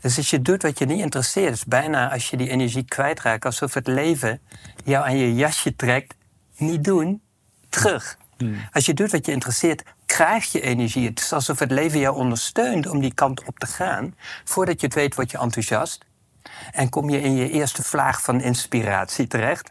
[0.00, 3.44] Dus als je doet wat je niet interesseert, is bijna als je die energie kwijtraakt,
[3.44, 4.40] alsof het leven
[4.84, 6.14] jou aan je jasje trekt.
[6.56, 7.22] Niet doen,
[7.68, 8.16] terug.
[8.72, 11.08] Als je doet wat je interesseert, krijg je energie.
[11.08, 14.14] Het is alsof het leven jou ondersteunt om die kant op te gaan.
[14.44, 16.04] Voordat je het weet, word je enthousiast.
[16.72, 19.70] En kom je in je eerste vlaag van inspiratie terecht.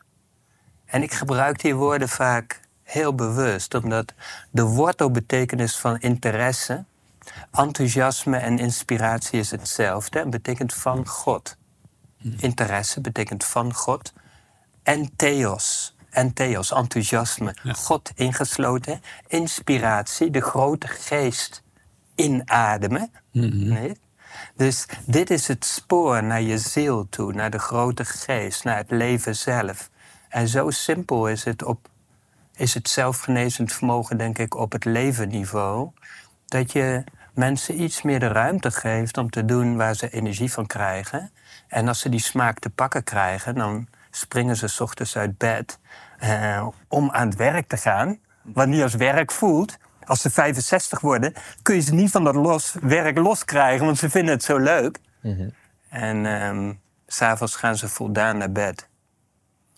[0.85, 4.13] En ik gebruik die woorden vaak heel bewust, omdat
[4.49, 6.83] de wortelbetekenis van interesse,
[7.51, 10.19] enthousiasme en inspiratie is hetzelfde.
[10.19, 11.57] Het betekent van God.
[12.37, 14.13] Interesse betekent van God.
[14.83, 15.95] En theos.
[16.11, 17.55] En theos, enthousiasme.
[17.75, 19.01] God ingesloten.
[19.27, 21.63] Inspiratie, de grote geest
[22.15, 23.11] inademen.
[23.31, 23.97] Nee?
[24.55, 28.91] Dus dit is het spoor naar je ziel toe, naar de grote geest, naar het
[28.91, 29.89] leven zelf.
[30.29, 31.89] En zo simpel is het, op,
[32.55, 35.89] is het zelfgenezend vermogen, denk ik, op het levenniveau.
[36.45, 40.67] Dat je mensen iets meer de ruimte geeft om te doen waar ze energie van
[40.67, 41.31] krijgen.
[41.67, 45.79] En als ze die smaak te pakken krijgen, dan springen ze 's ochtends uit bed
[46.19, 48.19] eh, om aan het werk te gaan.
[48.41, 49.77] Wat niet als werk voelt.
[50.03, 54.09] Als ze 65 worden, kun je ze niet van dat los, werk loskrijgen, want ze
[54.09, 54.99] vinden het zo leuk.
[55.89, 56.73] En ehm,
[57.07, 58.87] s s'avonds gaan ze voldaan naar bed.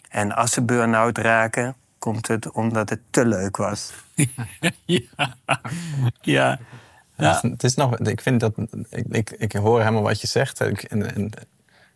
[0.09, 3.93] En als ze burn-out raken, komt het omdat het te leuk was.
[4.85, 5.35] ja.
[6.21, 6.59] ja.
[7.17, 7.39] Ja.
[7.41, 8.53] Het is nog, ik vind dat,
[8.89, 10.59] ik, ik, ik hoor helemaal wat je zegt.
[10.59, 11.31] Ik- En, en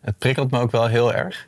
[0.00, 1.46] het prikkelt me ook wel heel erg.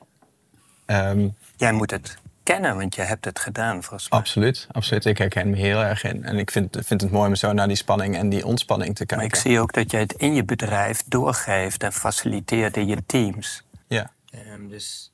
[0.90, 4.18] Ehm, Jij moet het kennen, want je hebt het gedaan volgens mij.
[4.18, 5.04] absoluut, absoluut.
[5.04, 6.24] Ik herken me heel erg in.
[6.24, 9.04] En ik vind, vind het mooi om zo naar die spanning en die ontspanning te
[9.08, 9.36] Maar kijken.
[9.38, 13.62] ik zie ook dat jij het in je bedrijf doorgeeft en faciliteert in je teams.
[13.86, 14.10] Ja.
[14.30, 15.12] Ehm, dus...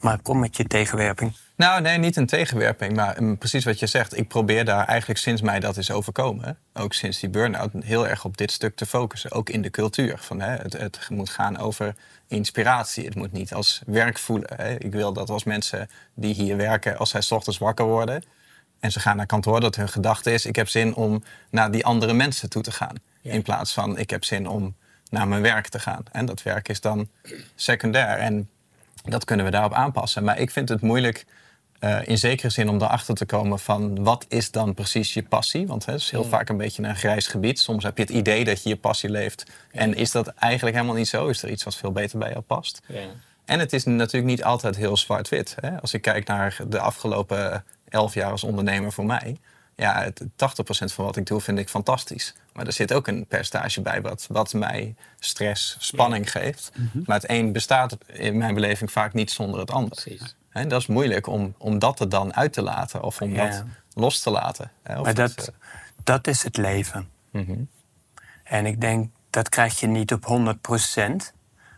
[0.00, 1.32] Maar kom met je tegenwerping.
[1.58, 4.16] Nou, nee, niet een tegenwerping, maar mm, precies wat je zegt.
[4.16, 8.24] Ik probeer daar eigenlijk sinds mij dat is overkomen, ook sinds die burn-out, heel erg
[8.24, 9.32] op dit stuk te focussen.
[9.32, 10.18] Ook in de cultuur.
[10.18, 11.94] Van, hè, het, het moet gaan over
[12.28, 13.04] inspiratie.
[13.04, 14.50] Het moet niet als werk voelen.
[14.56, 14.74] Hè.
[14.74, 18.22] Ik wil dat als mensen die hier werken, als zij 's ochtends wakker worden
[18.80, 21.84] en ze gaan naar kantoor, dat hun gedachte is: ik heb zin om naar die
[21.84, 22.94] andere mensen toe te gaan.
[23.22, 24.76] In plaats van ik heb zin om
[25.10, 26.02] naar mijn werk te gaan.
[26.12, 27.08] En dat werk is dan
[27.54, 28.18] secundair.
[28.18, 28.48] En
[29.04, 30.24] dat kunnen we daarop aanpassen.
[30.24, 31.26] Maar ik vind het moeilijk
[31.78, 35.66] eh, in zekere zin om erachter te komen van wat is dan precies je passie?
[35.66, 37.60] Want hè, het is heel vaak een beetje een grijs gebied.
[37.60, 39.44] Soms heb je het idee dat je je passie leeft.
[39.72, 41.26] En is dat eigenlijk helemaal niet zo?
[41.28, 42.80] Is er iets wat veel beter bij jou past?
[43.44, 45.54] En het is natuurlijk niet altijd heel zwart-wit.
[45.80, 49.36] Als ik kijk naar de afgelopen elf jaar als ondernemer voor mij.
[49.76, 52.34] Ja, het- 80% van wat ik doe vind ik fantastisch.
[52.52, 56.70] Maar er zit ook een percentage bij wat, wat mij stress, spanning geeft.
[57.06, 59.90] Maar het een bestaat in mijn beleving vaak niet zonder het ander.
[60.02, 60.34] Precies.
[60.52, 63.46] Dat is moeilijk om, om dat er dan uit te laten of om Ja.
[63.48, 64.70] dat los te laten.
[64.86, 65.52] Maar dat, dat,
[66.04, 67.08] dat is het leven.
[67.30, 67.52] mhm.
[68.44, 71.32] En ik denk, dat krijg je niet op 100%.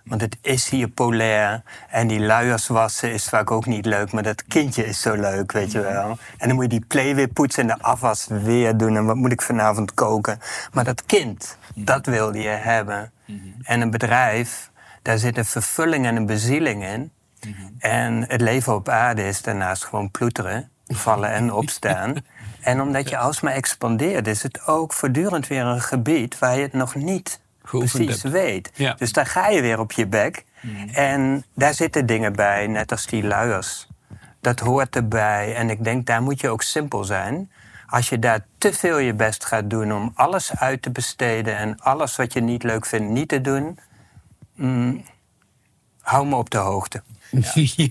[0.05, 1.63] Want het is hier polair.
[1.89, 4.13] En die luiers wassen is vaak ook niet leuk.
[4.13, 6.19] Maar dat kindje is zo leuk, weet je wel.
[6.39, 8.97] En dan moet je die play weer poetsen en de afwas weer doen.
[8.97, 10.39] En wat moet ik vanavond koken?
[10.73, 13.13] Maar dat kind, dat wilde je hebben.
[13.63, 14.71] En een bedrijf,
[15.03, 17.13] daar zit een vervulling en een bezieling in.
[17.79, 22.15] En het leven op aarde is daarnaast gewoon ploeteren, vallen en opstaan.
[22.61, 26.73] En omdat je alsmaar expandeert, is het ook voortdurend weer een gebied waar je het
[26.73, 28.35] nog niet precies hebt.
[28.35, 28.71] weet.
[28.75, 28.95] Ja.
[28.95, 30.45] Dus daar ga je weer op je bek.
[30.93, 33.89] En daar zitten dingen bij, net als die luiers.
[34.41, 35.55] Dat hoort erbij.
[35.55, 37.51] En ik denk, daar moet je ook simpel zijn.
[37.87, 41.81] Als je daar te veel je best gaat doen om alles uit te besteden en
[41.81, 43.79] alles wat je niet leuk vindt niet te doen,
[44.55, 45.05] mm,
[46.01, 47.03] hou me op de hoogte.
[47.31, 47.45] Nou,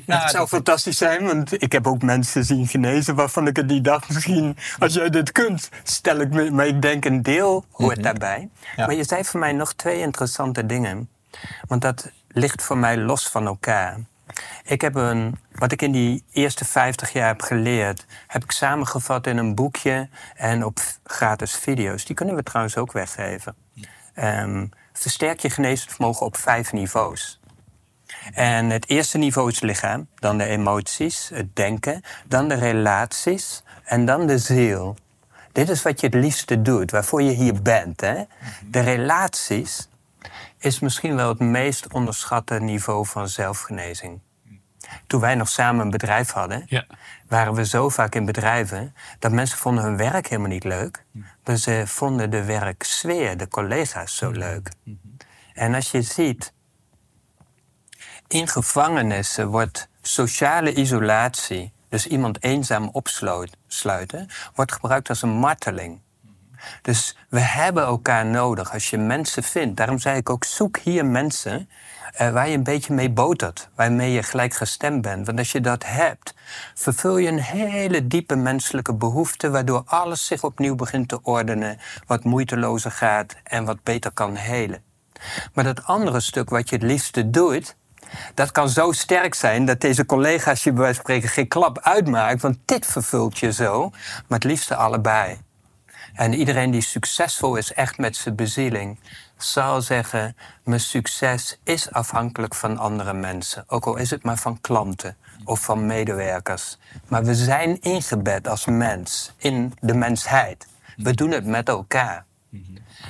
[0.21, 3.83] het zou fantastisch zijn, want ik heb ook mensen zien genezen waarvan ik het niet
[3.83, 4.09] dacht.
[4.13, 6.51] Misschien als jij dit kunt, stel ik me.
[6.51, 8.49] Maar ik denk een deel hoort daarbij.
[8.75, 8.85] Ja.
[8.85, 11.09] Maar je zei voor mij nog twee interessante dingen.
[11.67, 13.97] Want dat ligt voor mij los van elkaar.
[14.63, 19.27] Ik heb een, wat ik in die eerste 50 jaar heb geleerd, heb ik samengevat
[19.27, 22.05] in een boekje en op gratis video's.
[22.05, 23.55] Die kunnen we trouwens ook weggeven.
[24.13, 27.38] Ehm, versterk je genezend vermogen op vijf niveaus.
[28.33, 33.63] En het eerste niveau is het lichaam, dan de emoties, het denken, dan de relaties
[33.83, 34.95] en dan de ziel.
[35.51, 38.01] Dit is wat je het liefste doet, waarvoor je hier bent.
[38.01, 38.23] Hè?
[38.65, 39.89] De relaties
[40.57, 44.19] is misschien wel het meest onderschatte niveau van zelfgenezing.
[45.07, 46.85] Toen wij nog samen een bedrijf hadden, Ja.
[47.27, 51.05] waren we zo vaak in bedrijven dat mensen vonden hun werk helemaal niet leuk.
[51.43, 54.71] Maar ze vonden de werksfeer, de collega's zo leuk.
[55.53, 56.53] En als je ziet,
[58.29, 66.01] in gevangenissen wordt sociale isolatie, dus iemand eenzaam opsluiten, wordt gebruikt als een marteling.
[66.81, 69.77] Dus we hebben elkaar nodig als je mensen vindt.
[69.77, 71.69] Daarom zei ik ook, zoek hier mensen
[72.13, 73.69] eh, waar je een beetje mee botert.
[73.75, 75.25] Waarmee je gelijk gestemd bent.
[75.25, 76.33] Want als je dat hebt,
[76.73, 79.49] vervul je een hele diepe menselijke behoefte...
[79.49, 81.77] waardoor alles zich opnieuw begint te ordenen...
[82.07, 84.83] wat moeitelozer gaat en wat beter kan helen.
[85.53, 87.77] Maar dat andere stuk wat je het liefste doet...
[88.33, 91.79] Dat kan zo sterk zijn dat deze collega's je bij wijze van spreken geen klap
[91.79, 92.41] uitmaakt.
[92.41, 93.89] Want dit vervult je zo,
[94.27, 95.37] maar het liefste allebei.
[96.13, 98.99] En iedereen die succesvol is, echt met zijn bezieling,
[99.37, 103.63] zal zeggen: Mijn succes is afhankelijk van andere mensen.
[103.67, 106.77] Ook al is het maar van klanten of van medewerkers.
[107.07, 110.67] Maar we zijn ingebed als mens in de mensheid.
[110.97, 112.25] We doen het met elkaar.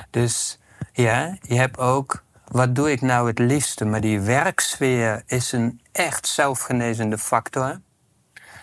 [0.10, 0.60] Dus
[0.94, 2.24] ja, je hebt ook.
[2.50, 3.86] Wat doe ik nou het liefste?
[3.86, 7.82] Maar die werksfeer is een echt zelfgenezende factor.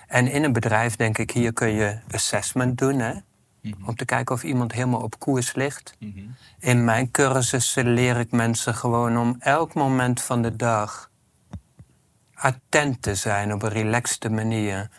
[0.07, 2.99] En in een bedrijf denk ik, hier kun je assessment doen.
[2.99, 3.15] Hè?
[3.85, 5.97] Om te kijken of iemand helemaal op koers ligt.
[6.59, 11.11] In mijn cursussen leer ik mensen gewoon om elk moment van de dag
[12.35, 14.91] attent te zijn op een relaxte manier.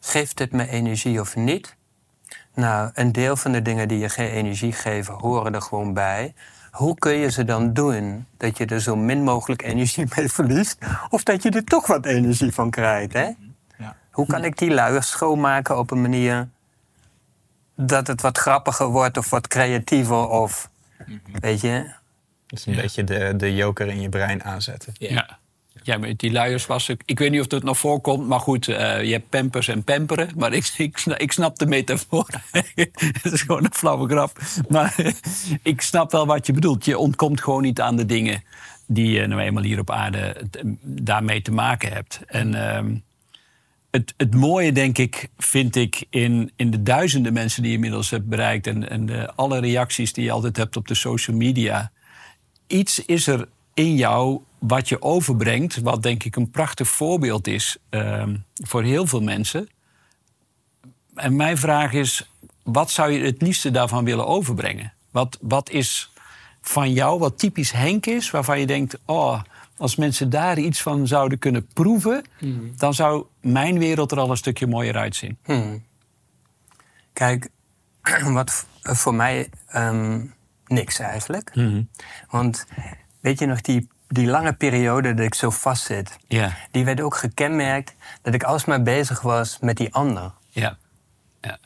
[0.00, 1.76] Geeft het me energie of niet?
[2.54, 6.34] Nou, een deel van de dingen die je geen energie geven, horen er gewoon bij.
[6.74, 10.78] Hoe kun je ze dan doen dat je er zo min mogelijk energie mee verliest?
[11.10, 13.30] Of dat je er toch wat energie van krijgt, hè?
[13.78, 13.96] Ja.
[14.10, 16.48] Hoe kan ik die luiers schoonmaken op een manier
[17.76, 20.70] dat het wat grappiger wordt of wat creatiever of,
[21.40, 21.92] weet je?
[22.46, 22.80] Dat is een Ja.
[22.80, 24.92] beetje de, de joker in je brein aanzetten.
[24.98, 25.38] Ja.
[25.82, 27.02] Ja, met die luiers was ik.
[27.04, 30.30] Ik weet niet of het nog voorkomt, maar goed, eh, je hebt pampers en pamperen.
[30.36, 32.28] Maar ik, ik, ik snap de metafoor.
[33.22, 34.38] Het is gewoon een flauwe grap.
[34.68, 34.96] Maar
[35.62, 36.84] ik snap wel wat je bedoelt.
[36.84, 38.42] Je ontkomt gewoon niet aan de dingen
[38.86, 40.36] die je nou eenmaal hier op aarde
[40.82, 42.20] daarmee te maken hebt.
[42.26, 42.96] En ehm,
[43.90, 48.10] het, het mooie, denk ik, vind ik in, in de duizenden mensen die je inmiddels
[48.10, 48.66] hebt bereikt.
[48.66, 51.92] En, en de, alle reacties die je altijd hebt op de social media
[52.66, 57.76] iets is er in jou wat je overbrengt, wat denk ik een prachtig voorbeeld is
[57.88, 59.68] ehm, voor heel veel mensen.
[61.14, 62.30] En mijn vraag is,
[62.62, 64.92] wat zou je het liefste daarvan willen overbrengen?
[65.10, 66.12] Wat, wat is
[66.60, 69.42] van jou, wat typisch Henk is, waarvan je denkt, oh,
[69.76, 72.24] als mensen daar iets van zouden kunnen proeven,
[72.76, 75.38] dan zou mijn wereld er al een stukje mooier uitzien.
[75.44, 75.84] Hmm.
[77.12, 77.48] Kijk,
[78.32, 80.26] wat voor mij ehm,
[80.66, 81.52] niks eigenlijk.
[82.30, 82.66] Want
[83.24, 87.16] weet je nog, die, die lange periode dat ik zo vastzit, Ja, die werd ook
[87.16, 90.32] gekenmerkt dat ik alsmaar bezig was met die ander.
[90.48, 90.76] ja,
[91.40, 91.58] ja.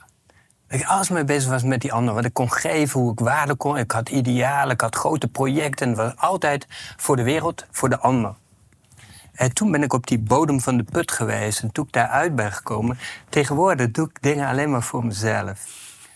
[0.69, 2.15] Dat ik alsmaar bezig was met die ander.
[2.15, 3.77] Wat ik kon geven, hoe ik waarde kon.
[3.77, 5.89] Ik had idealen, ik had grote projecten.
[5.89, 6.67] Het was altijd
[6.97, 8.35] voor de wereld, voor de ander.
[9.33, 11.63] En toen ben ik op die bodem van de put geweest.
[11.63, 12.99] En toen ik daaruit ben gekomen.
[13.29, 15.67] Tegenwoordig doe ik dingen alleen maar voor mezelf.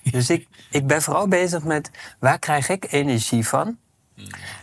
[0.03, 3.77] Dus ik, ik ben vooral bezig met waar krijg ik energie van?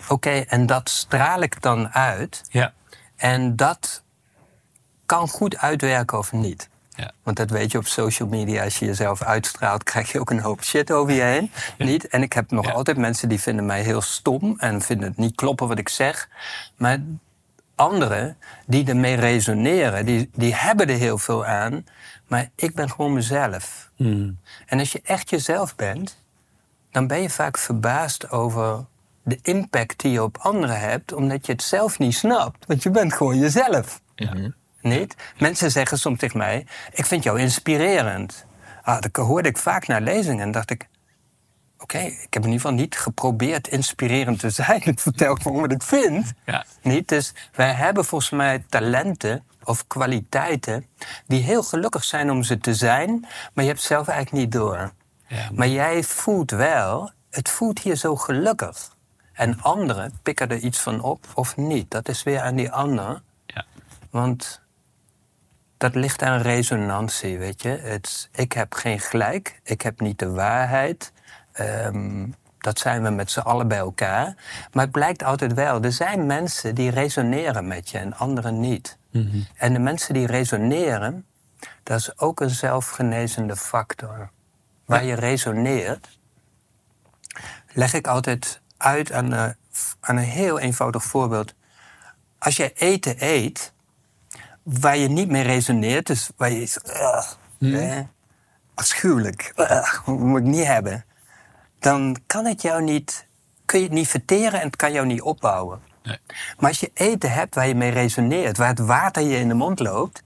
[0.09, 2.41] Oké, en dat straal ik dan uit.
[2.49, 2.73] ja.
[3.15, 4.03] En dat
[5.05, 6.69] kan goed uitwerken of niet.
[6.89, 7.12] Ja.
[7.23, 8.63] Want dat weet je op social media.
[8.63, 11.51] Als je jezelf uitstraalt, krijg je ook een hoop shit over je heen.
[11.77, 12.07] Niet?
[12.07, 12.71] En ik heb nog Ja.
[12.71, 16.29] altijd mensen die vinden mij heel stom en vinden het niet kloppen wat ik zeg.
[16.77, 16.97] Maar
[17.75, 21.85] anderen die ermee resoneren, die, die hebben er heel veel aan.
[22.27, 23.89] Maar ik ben gewoon mezelf.
[23.97, 26.17] En als je echt jezelf bent,
[26.91, 28.85] dan ben je vaak verbaasd over
[29.29, 32.65] de impact die je op anderen hebt, omdat je het zelf niet snapt.
[32.65, 34.01] Want je bent gewoon jezelf.
[34.81, 35.15] Niet?
[35.37, 38.45] Mensen zeggen soms tegen mij: Ik vind jou inspirerend.
[38.81, 40.87] Ah, dat hoorde ik vaak naar lezingen en dacht ik:
[41.77, 44.81] Oké, ik heb in ieder geval niet geprobeerd inspirerend te zijn.
[44.93, 46.33] Ik vertel gewoon wat ik vind.
[46.45, 46.65] Ja.
[46.81, 47.07] Niet?
[47.07, 50.85] Dus wij hebben volgens mij talenten of kwaliteiten
[51.27, 53.19] die heel gelukkig zijn om ze te zijn,
[53.53, 54.91] maar je hebt het zelf eigenlijk niet door.
[55.27, 58.97] Ja, Maar jij voelt wel, het voelt hier zo gelukkig.
[59.39, 61.91] En anderen pikken er iets van op of niet.
[61.91, 63.21] Dat is weer aan die ander.
[63.45, 63.65] ja.
[64.10, 64.62] Want
[65.78, 67.69] dat ligt aan resonantie, weet je.
[67.69, 71.11] Het, ik heb geen gelijk, ik heb niet de waarheid.
[71.51, 74.36] Ehm, Dat zijn we met z'n allen bij elkaar.
[74.72, 78.97] Maar het blijkt altijd wel, er zijn mensen die resoneren met je en anderen niet.
[79.55, 81.26] En de mensen die resoneren,
[81.84, 84.30] dat is ook een zelfgenezende factor.
[84.86, 86.20] Waar je resoneert,
[87.74, 89.55] leg ik altijd uit aan, een-
[89.99, 91.53] aan een heel eenvoudig voorbeeld.
[92.39, 93.73] Als je eten eet,
[94.63, 96.77] waar je niet mee resoneert, dus waar je is,
[97.59, 98.01] hè,
[98.73, 101.05] afschuwelijk, ugh, moet ik niet hebben,
[101.80, 103.27] dan kan het jou niet,
[103.65, 105.80] kun je het niet verteren en het kan jou niet opbouwen.
[106.03, 106.17] Nee.
[106.59, 109.53] Maar als je eten hebt waar je mee resoneert, waar het water je in de
[109.53, 110.23] mond loopt,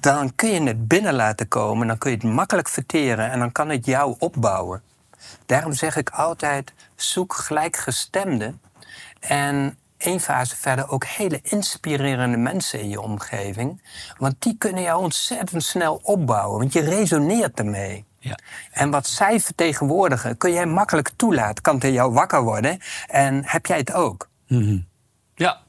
[0.00, 3.52] dan kun je het binnen laten komen, dan kun je het makkelijk verteren en dan
[3.52, 4.82] kan het jou opbouwen.
[5.46, 8.60] Daarom zeg ik altijd, zoek gelijkgestemden
[9.20, 13.82] en één fase verder ook hele inspirerende mensen in je omgeving.
[14.18, 18.04] Want die kunnen jou ontzettend snel opbouwen, want je resoneert ermee.
[18.18, 18.38] Ja.
[18.72, 23.66] En wat zij vertegenwoordigen, kun jij makkelijk toelaten, kan tegen jou wakker worden en heb
[23.66, 24.28] jij het ook.
[25.34, 25.65] Ja.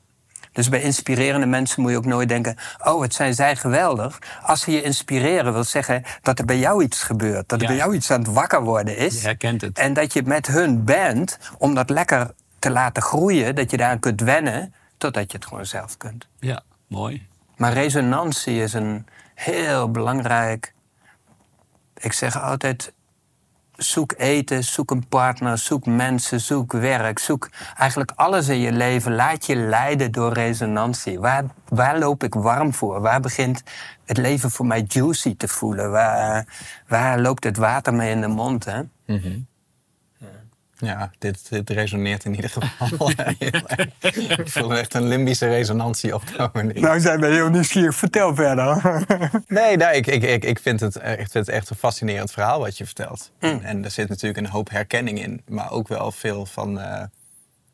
[0.58, 4.20] Dus bij inspirerende mensen moet je ook nooit denken: oh, het zijn zij geweldig.
[4.41, 7.49] Als ze je inspireren, wil zeggen dat er bij jou iets gebeurt.
[7.49, 7.68] Dat er Ja.
[7.68, 9.22] bij jou iets aan het wakker worden is.
[9.22, 9.78] Je herkent het.
[9.78, 13.99] En dat je met hun bent om dat lekker te laten groeien, dat je daaraan
[13.99, 16.28] kunt wennen, totdat je het gewoon zelf kunt.
[16.39, 17.28] Ja, mooi.
[17.58, 20.74] Maar resonantie is een heel belangrijk.
[21.97, 22.93] Ik zeg altijd:
[23.78, 29.15] zoek eten, zoek een partner, zoek mensen, zoek werk, zoek eigenlijk alles in je leven.
[29.15, 31.19] Laat je leiden door resonantie.
[31.19, 33.01] Waar, waar loop ik warm voor?
[33.01, 33.63] Waar begint
[34.05, 35.91] het leven voor mij juicy te voelen?
[35.91, 36.45] Waar,
[36.88, 38.65] waar loopt het water mee in de mond?
[38.65, 38.82] Hè?
[40.80, 43.09] Ja, dit, dit resoneert in ieder geval.
[43.39, 44.38] heel erg.
[44.39, 46.82] ik voel echt een limbische resonantie opkomen.
[46.82, 47.95] Nou zijn we heel nieuwsgierig.
[47.95, 48.82] Vertel verder.
[49.47, 52.59] Nee, nee ik, ik, ik, ik, vind het, ik vind het echt een fascinerend verhaal
[52.59, 53.32] wat je vertelt.
[53.39, 57.03] En, en er zit natuurlijk een hoop herkenning in, maar ook wel veel van eh,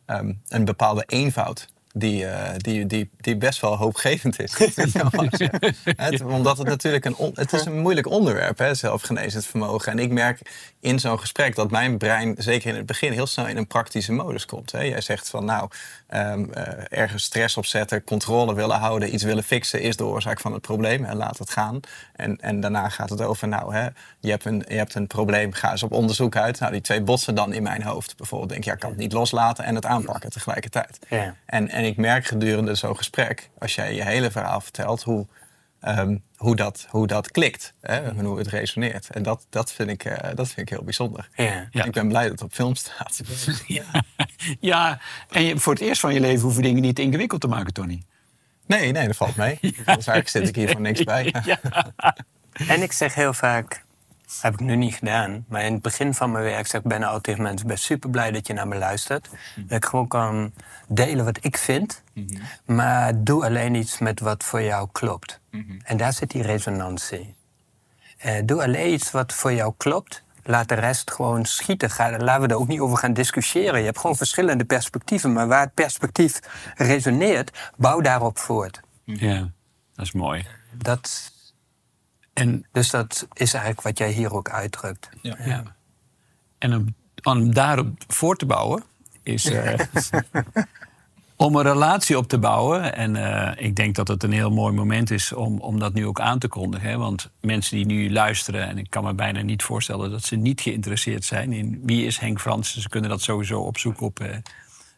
[0.06, 1.68] ehm, een bepaalde eenvoud.
[1.96, 4.54] Die, eh, die, die, die best wel hoopgevend is.
[5.96, 9.92] het, omdat het natuurlijk een, on- het is een moeilijk onderwerp, hè, zelfgenezend vermogen.
[9.92, 10.40] En ik merk
[10.80, 14.12] in zo'n gesprek dat mijn brein, zeker in het begin, heel snel in een praktische
[14.12, 14.72] modus komt.
[14.72, 14.82] Hè.
[14.82, 15.70] Jij zegt van nou,
[16.08, 20.54] ehm, eh, ergens stress opzetten, controle willen houden, iets willen fixen, is de oorzaak van
[20.54, 21.06] het probleem.
[21.06, 21.80] En laat het gaan.
[22.16, 23.88] En, en daarna gaat het over, nou, hè,
[24.20, 26.60] je, hebt een, je hebt een probleem, ga eens op onderzoek uit.
[26.60, 28.18] Nou, die twee botsen dan in mijn hoofd.
[28.18, 31.00] Bijvoorbeeld denk je, ja, ik kan het niet loslaten en het aanpakken tegelijkertijd.
[31.10, 31.36] Ja.
[31.46, 35.28] En, en ik merk gedurende zo'n gesprek, als jij je hele verhaal vertelt, hoe,
[35.80, 37.74] ehm, hoe, dat, hoe dat klikt.
[37.82, 38.02] Hè?
[38.02, 39.10] En hoe het resoneert.
[39.10, 41.30] En dat, dat, vind ik, eh, dat vind ik heel bijzonder.
[41.36, 41.68] Ja.
[41.72, 41.84] Ja.
[41.84, 43.22] Ik ben blij dat het op film staat.
[44.60, 47.74] Ja, en je, voor het eerst van je leven hoeven dingen niet ingewikkeld te maken,
[47.74, 48.04] Tony.
[48.66, 49.58] Nee, nee, dat valt mee.
[49.62, 51.34] Dus eigenlijk zit ik hier voor niks bij.
[52.68, 53.83] En ik zeg heel vaak,
[54.42, 57.06] heb ik nu niet gedaan, maar in het begin van mijn werk zeg ik bijna
[57.06, 59.30] altijd tegen mensen, ik ben super blij dat je naar me luistert.
[59.56, 60.54] Dat ik gewoon kan
[60.88, 62.04] delen wat ik vind,
[62.66, 65.40] maar doe alleen iets met wat voor jou klopt.
[65.84, 67.36] En daar zit die resonantie.
[68.18, 70.24] Eh, doe alleen iets wat voor jou klopt.
[70.44, 71.90] Laat de rest gewoon schieten.
[71.90, 73.80] Ga, laten we er ook niet over gaan discussiëren.
[73.80, 75.34] Je hebt gewoon verschillende perspectieven.
[75.34, 76.40] Maar waar het perspectief
[76.76, 78.80] resoneert, bouw daarop voort.
[79.04, 79.50] Ja,
[79.96, 80.46] dat is mooi.
[80.72, 81.33] Dat,
[82.34, 85.10] En, dus dat is eigenlijk wat jij hier ook uitdrukt.
[85.22, 85.64] ja.
[86.58, 88.84] en om, om daarop voor te bouwen,
[89.24, 89.80] is eh,
[91.36, 92.96] om een relatie op te bouwen.
[92.96, 96.06] En eh, ik denk dat het een heel mooi moment is om, om dat nu
[96.08, 96.90] ook aan te kondigen.
[96.90, 96.98] Hè?
[96.98, 100.62] Want mensen die nu luisteren, en ik kan me bijna niet voorstellen dat ze niet
[100.62, 102.82] geïnteresseerd zijn in wie is Henk Fransen.
[102.82, 104.38] Ze kunnen dat sowieso opzoeken op eh,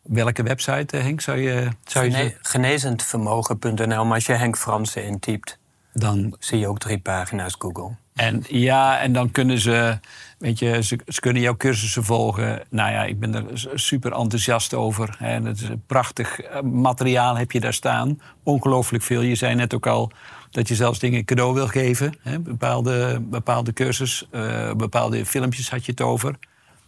[0.03, 5.03] welke website, Henk, zou je, zou je ze- Gene- Genezendvermogen.nl, maar als je Henk Fransen
[5.03, 5.57] intypt,
[5.97, 7.91] dan zie je ook drie pagina's Google.
[8.13, 9.99] En ja, en dan kunnen ze,
[10.37, 12.61] weet je, ze, ze kunnen jouw cursussen volgen.
[12.69, 15.15] Nou ja, ik ben er super enthousiast over.
[15.19, 15.41] Hè.
[15.41, 18.21] Het is een prachtig eh, materiaal heb je daar staan.
[18.43, 19.21] Ongelooflijk veel.
[19.21, 20.11] Je zei net ook al
[20.51, 22.13] dat je zelfs dingen cadeau wil geven.
[22.21, 22.39] Hè.
[22.39, 26.35] Bepaalde, bepaalde cursus, eh, bepaalde filmpjes had je het over.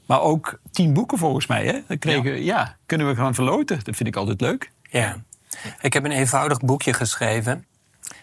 [0.06, 1.66] Maar ook tien boeken volgens mij.
[1.66, 1.80] Hè.
[1.88, 2.76] Dat kregen, ja.
[2.86, 3.80] kunnen we gaan verloten.
[3.84, 4.72] Dat vind ik altijd leuk.
[4.90, 5.18] Ja.
[5.82, 7.66] Ik heb een eenvoudig boekje geschreven.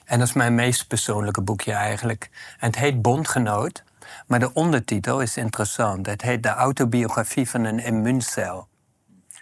[0.04, 2.30] En dat is mijn meest persoonlijke boekje eigenlijk.
[2.58, 3.84] En het heet Bondgenoot.
[4.26, 6.06] Maar de ondertitel is interessant.
[6.06, 8.68] Het heet De autobiografie van een immuuncel.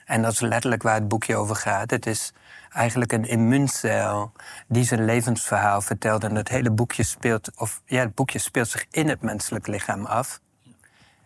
[0.05, 1.91] En dat is letterlijk waar het boekje over gaat.
[1.91, 2.33] Het is
[2.73, 4.33] eigenlijk een immuuncel
[4.67, 6.25] die zijn levensverhaal vertelt.
[6.25, 10.05] En het hele boekje speelt, of ja, het boekje speelt zich in het menselijk lichaam
[10.05, 10.41] af.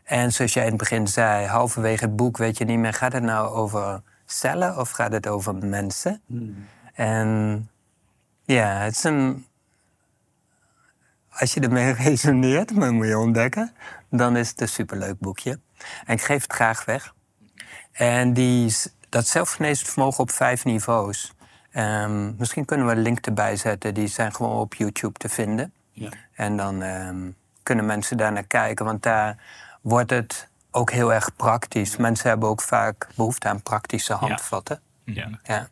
[0.05, 3.13] En zoals jij in het begin zei, halverwege het boek weet je niet meer, gaat
[3.13, 6.21] het nou over cellen of gaat het over mensen?
[6.95, 7.71] En
[8.47, 9.47] ja, het is een.
[11.31, 13.75] Als je ermee resoneert, maar moet je ontdekken,
[14.11, 15.61] dan is het een superleuk boekje.
[16.05, 17.15] En ik geef het graag weg.
[17.93, 18.75] En die,
[19.09, 21.33] dat zelfgenezend vermogen op vijf niveaus.
[21.71, 23.95] Ehm, misschien kunnen we een link erbij zetten.
[23.95, 25.73] Die zijn gewoon op YouTube te vinden.
[25.91, 26.11] Ja.
[26.33, 27.31] En dan ehm,
[27.63, 28.85] kunnen mensen daar naar kijken.
[28.85, 29.37] Want daar
[29.81, 31.97] wordt het ook heel erg praktisch.
[31.97, 34.81] Mensen hebben ook vaak behoefte aan praktische handvatten.
[35.05, 35.31] Ja.
[35.43, 35.69] Ja.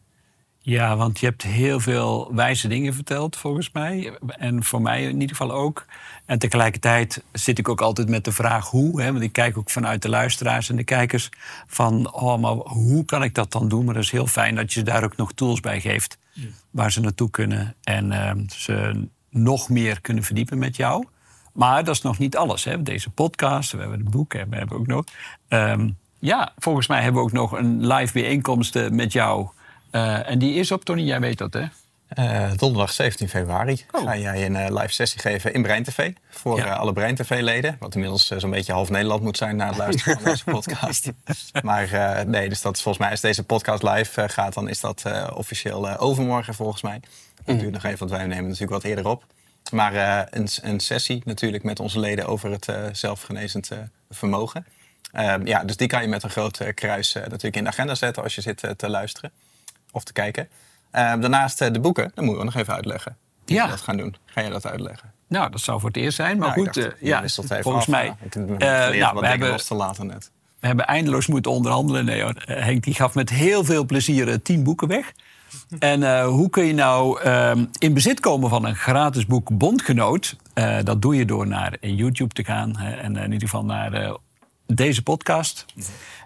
[0.67, 4.19] Ja, want je hebt heel veel wijze dingen verteld, volgens mij.
[4.27, 5.87] En voor mij in ieder geval ook.
[6.25, 9.03] En tegelijkertijd zit ik ook altijd met de vraag hoe.
[9.03, 9.13] Hè?
[9.13, 11.29] Want ik kijk ook vanuit de luisteraars en de kijkers
[11.67, 12.13] van...
[12.13, 13.85] oh, maar hoe kan ik dat dan doen?
[13.85, 16.19] Maar dat is heel fijn dat je ze daar ook nog tools bij geeft...
[16.71, 21.05] waar ze naartoe kunnen en ehm, ze nog meer kunnen verdiepen met jou.
[21.53, 22.65] Maar dat is nog niet alles.
[22.65, 22.83] Hè?
[22.83, 25.05] Deze podcast, we hebben het boek en we hebben ook nog...
[25.49, 29.49] ehm, ja, volgens mij hebben we ook nog een live bijeenkomst met jou...
[29.95, 31.65] Eh, en die is op, Tony, jij weet dat, hè?
[32.09, 34.03] Eh, donderdag 17 februari Oh.
[34.05, 36.13] ga jij een eh, live sessie geven in Brein TV.
[36.31, 36.75] Voor Ja.
[36.75, 37.77] alle Brein TV-leden.
[37.79, 41.11] Wat inmiddels zo'n beetje half Nederland moet zijn na het luisteren van deze podcast.
[41.63, 41.89] Maar
[42.27, 45.03] nee, dus dat is volgens mij, als deze podcast live gaat, dan is dat
[45.35, 47.01] officieel overmorgen volgens mij.
[47.45, 49.25] Dat duurt nog even, want wij nemen natuurlijk wat eerder op.
[49.73, 53.71] Maar een, een sessie natuurlijk met onze leden over het zelfgenezend
[54.11, 54.67] vermogen.
[55.13, 58.23] Ehm, ja, dus die kan je met een groot kruis natuurlijk in de agenda zetten
[58.23, 59.33] als je zit te luisteren
[59.95, 60.49] of te kijken.
[60.91, 63.17] Ehm, daarnaast eh, de boeken, dat moeten we nog even uitleggen.
[63.47, 63.65] Hoe Ja.
[63.65, 64.17] we dat gaan doen.
[64.25, 65.13] Ga je dat uitleggen?
[65.29, 66.39] Nou, dat zou voor het eerst zijn.
[66.39, 67.23] Maar Nou, goed, dacht, eh, ja,
[67.63, 67.89] volgens af.
[67.89, 68.05] mij...
[68.05, 70.31] Ja, ik heb eh, nou, we hebben, los te laten net.
[70.61, 72.05] we hebben eindeloos moeten onderhandelen.
[72.05, 72.35] Nee, hoor.
[72.45, 75.13] Henk die gaf met heel veel plezier tien boeken weg.
[75.79, 80.37] En hoe kun je nou ehm, in bezit komen van een gratis boek Bondgenoot?
[80.85, 82.77] Dat doe je door naar YouTube te gaan.
[82.79, 84.17] en in ieder geval naar
[84.67, 85.67] deze podcast.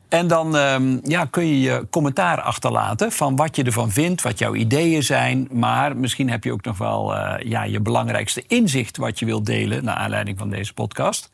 [0.09, 4.39] En dan ehm, ja, kun je je commentaar achterlaten van wat je ervan vindt, wat
[4.39, 5.49] jouw ideeën zijn.
[5.53, 9.47] Maar misschien heb je ook nog wel eh, ja, je belangrijkste inzicht wat je wilt
[9.47, 11.30] delen naar aanleiding van deze podcast.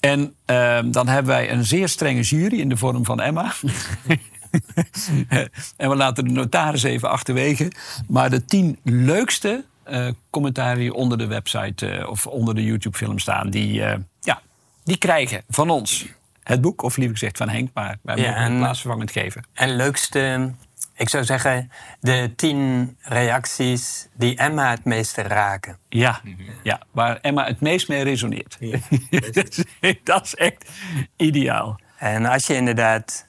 [0.00, 3.52] En ehm, dan hebben wij een zeer strenge jury in de vorm van Emma.
[5.76, 7.72] en we laten de notaris even achterwege.
[8.08, 13.18] Maar de tien leukste eh commentaren die onder de website eh, of onder de YouTube-film
[13.18, 14.40] staan, die, eh, ja,
[14.84, 16.06] die krijgen van ons
[16.42, 16.82] het boek.
[16.82, 19.44] Of liever gezegd van Henk, maar wij Ja, mogen het en- plaatsvervangend geven.
[19.52, 20.52] En leukste,
[20.96, 21.70] ik zou zeggen,
[22.00, 25.78] de tien reacties die Emma het meeste raken.
[25.88, 26.20] Ja,
[26.62, 28.58] ja, waar Emma het meest mee resoneert.
[30.04, 30.70] dat is echt
[31.16, 31.80] ideaal.
[31.98, 33.28] En als je inderdaad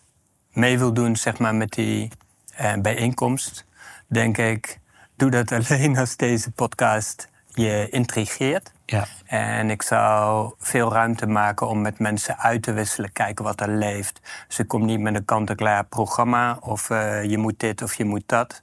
[0.52, 2.10] mee wil doen zeg maar, met die
[2.56, 3.66] eh, bijeenkomst,
[4.08, 4.80] denk ik,
[5.16, 8.72] doe dat alleen als deze podcast je intrigeert.
[8.86, 9.08] Ja.
[9.26, 13.70] En ik zou veel ruimte maken om met mensen uit te wisselen, kijken wat er
[13.70, 14.20] leeft.
[14.48, 18.06] Dus ik kom niet met een kant-en-klaar programma of eh, je moet dit of je
[18.06, 18.62] moet dat.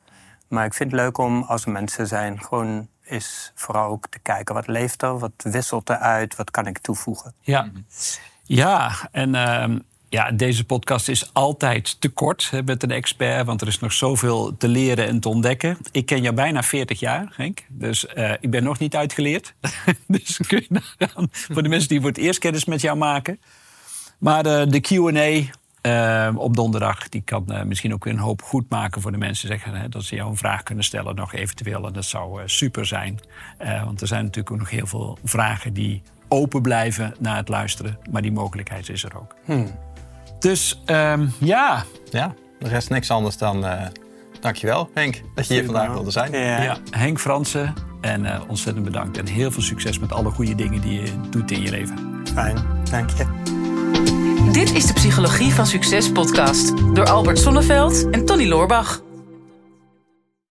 [0.49, 4.19] Maar ik vind het leuk om als er mensen zijn, gewoon eens vooral ook te
[4.19, 7.35] kijken wat leeft er, wat wisselt er uit, wat kan ik toevoegen.
[7.41, 7.71] Ja,
[8.43, 9.79] ja en ehm,
[10.13, 13.93] ja, deze podcast is altijd te kort hè, met een expert, want er is nog
[13.93, 15.79] zoveel te leren en te ontdekken.
[15.93, 19.55] Ik ken jou bijna 40 jaar, Henk, dus eh, ik ben nog niet uitgeleerd.
[20.07, 23.41] dus kun je nagaan voor de mensen die voor het eerst kennis met jou maken.
[24.19, 25.51] Maar eh, de QA.
[25.83, 29.49] eh, op donderdag, die kan misschien ook weer een hoop goed maken voor de mensen.
[29.49, 31.87] Zeggen hè, dat ze jou een vraag kunnen stellen, nog eventueel.
[31.87, 33.21] En dat zou super zijn.
[33.85, 37.99] Want er zijn natuurlijk ook nog heel veel vragen die open blijven na het luisteren.
[38.11, 39.35] Maar die mogelijkheid is er ook.
[40.43, 43.81] Dus ehm, ja, Ja, de rest niks anders dan eh
[44.41, 46.33] dankjewel Henk dat je hier vandaag wilde zijn.
[46.33, 46.77] ja.
[46.91, 47.75] Henk Fransen.
[48.01, 49.19] En eh, ontzettend bedankt.
[49.19, 52.23] En heel veel succes met alle goede dingen die je doet in je leven.
[52.35, 52.57] Fijn,
[52.91, 53.27] dank je.
[54.53, 59.03] Dit is de Psychologie van Succes podcast door Albert Sonneveld en Tony Loorbach.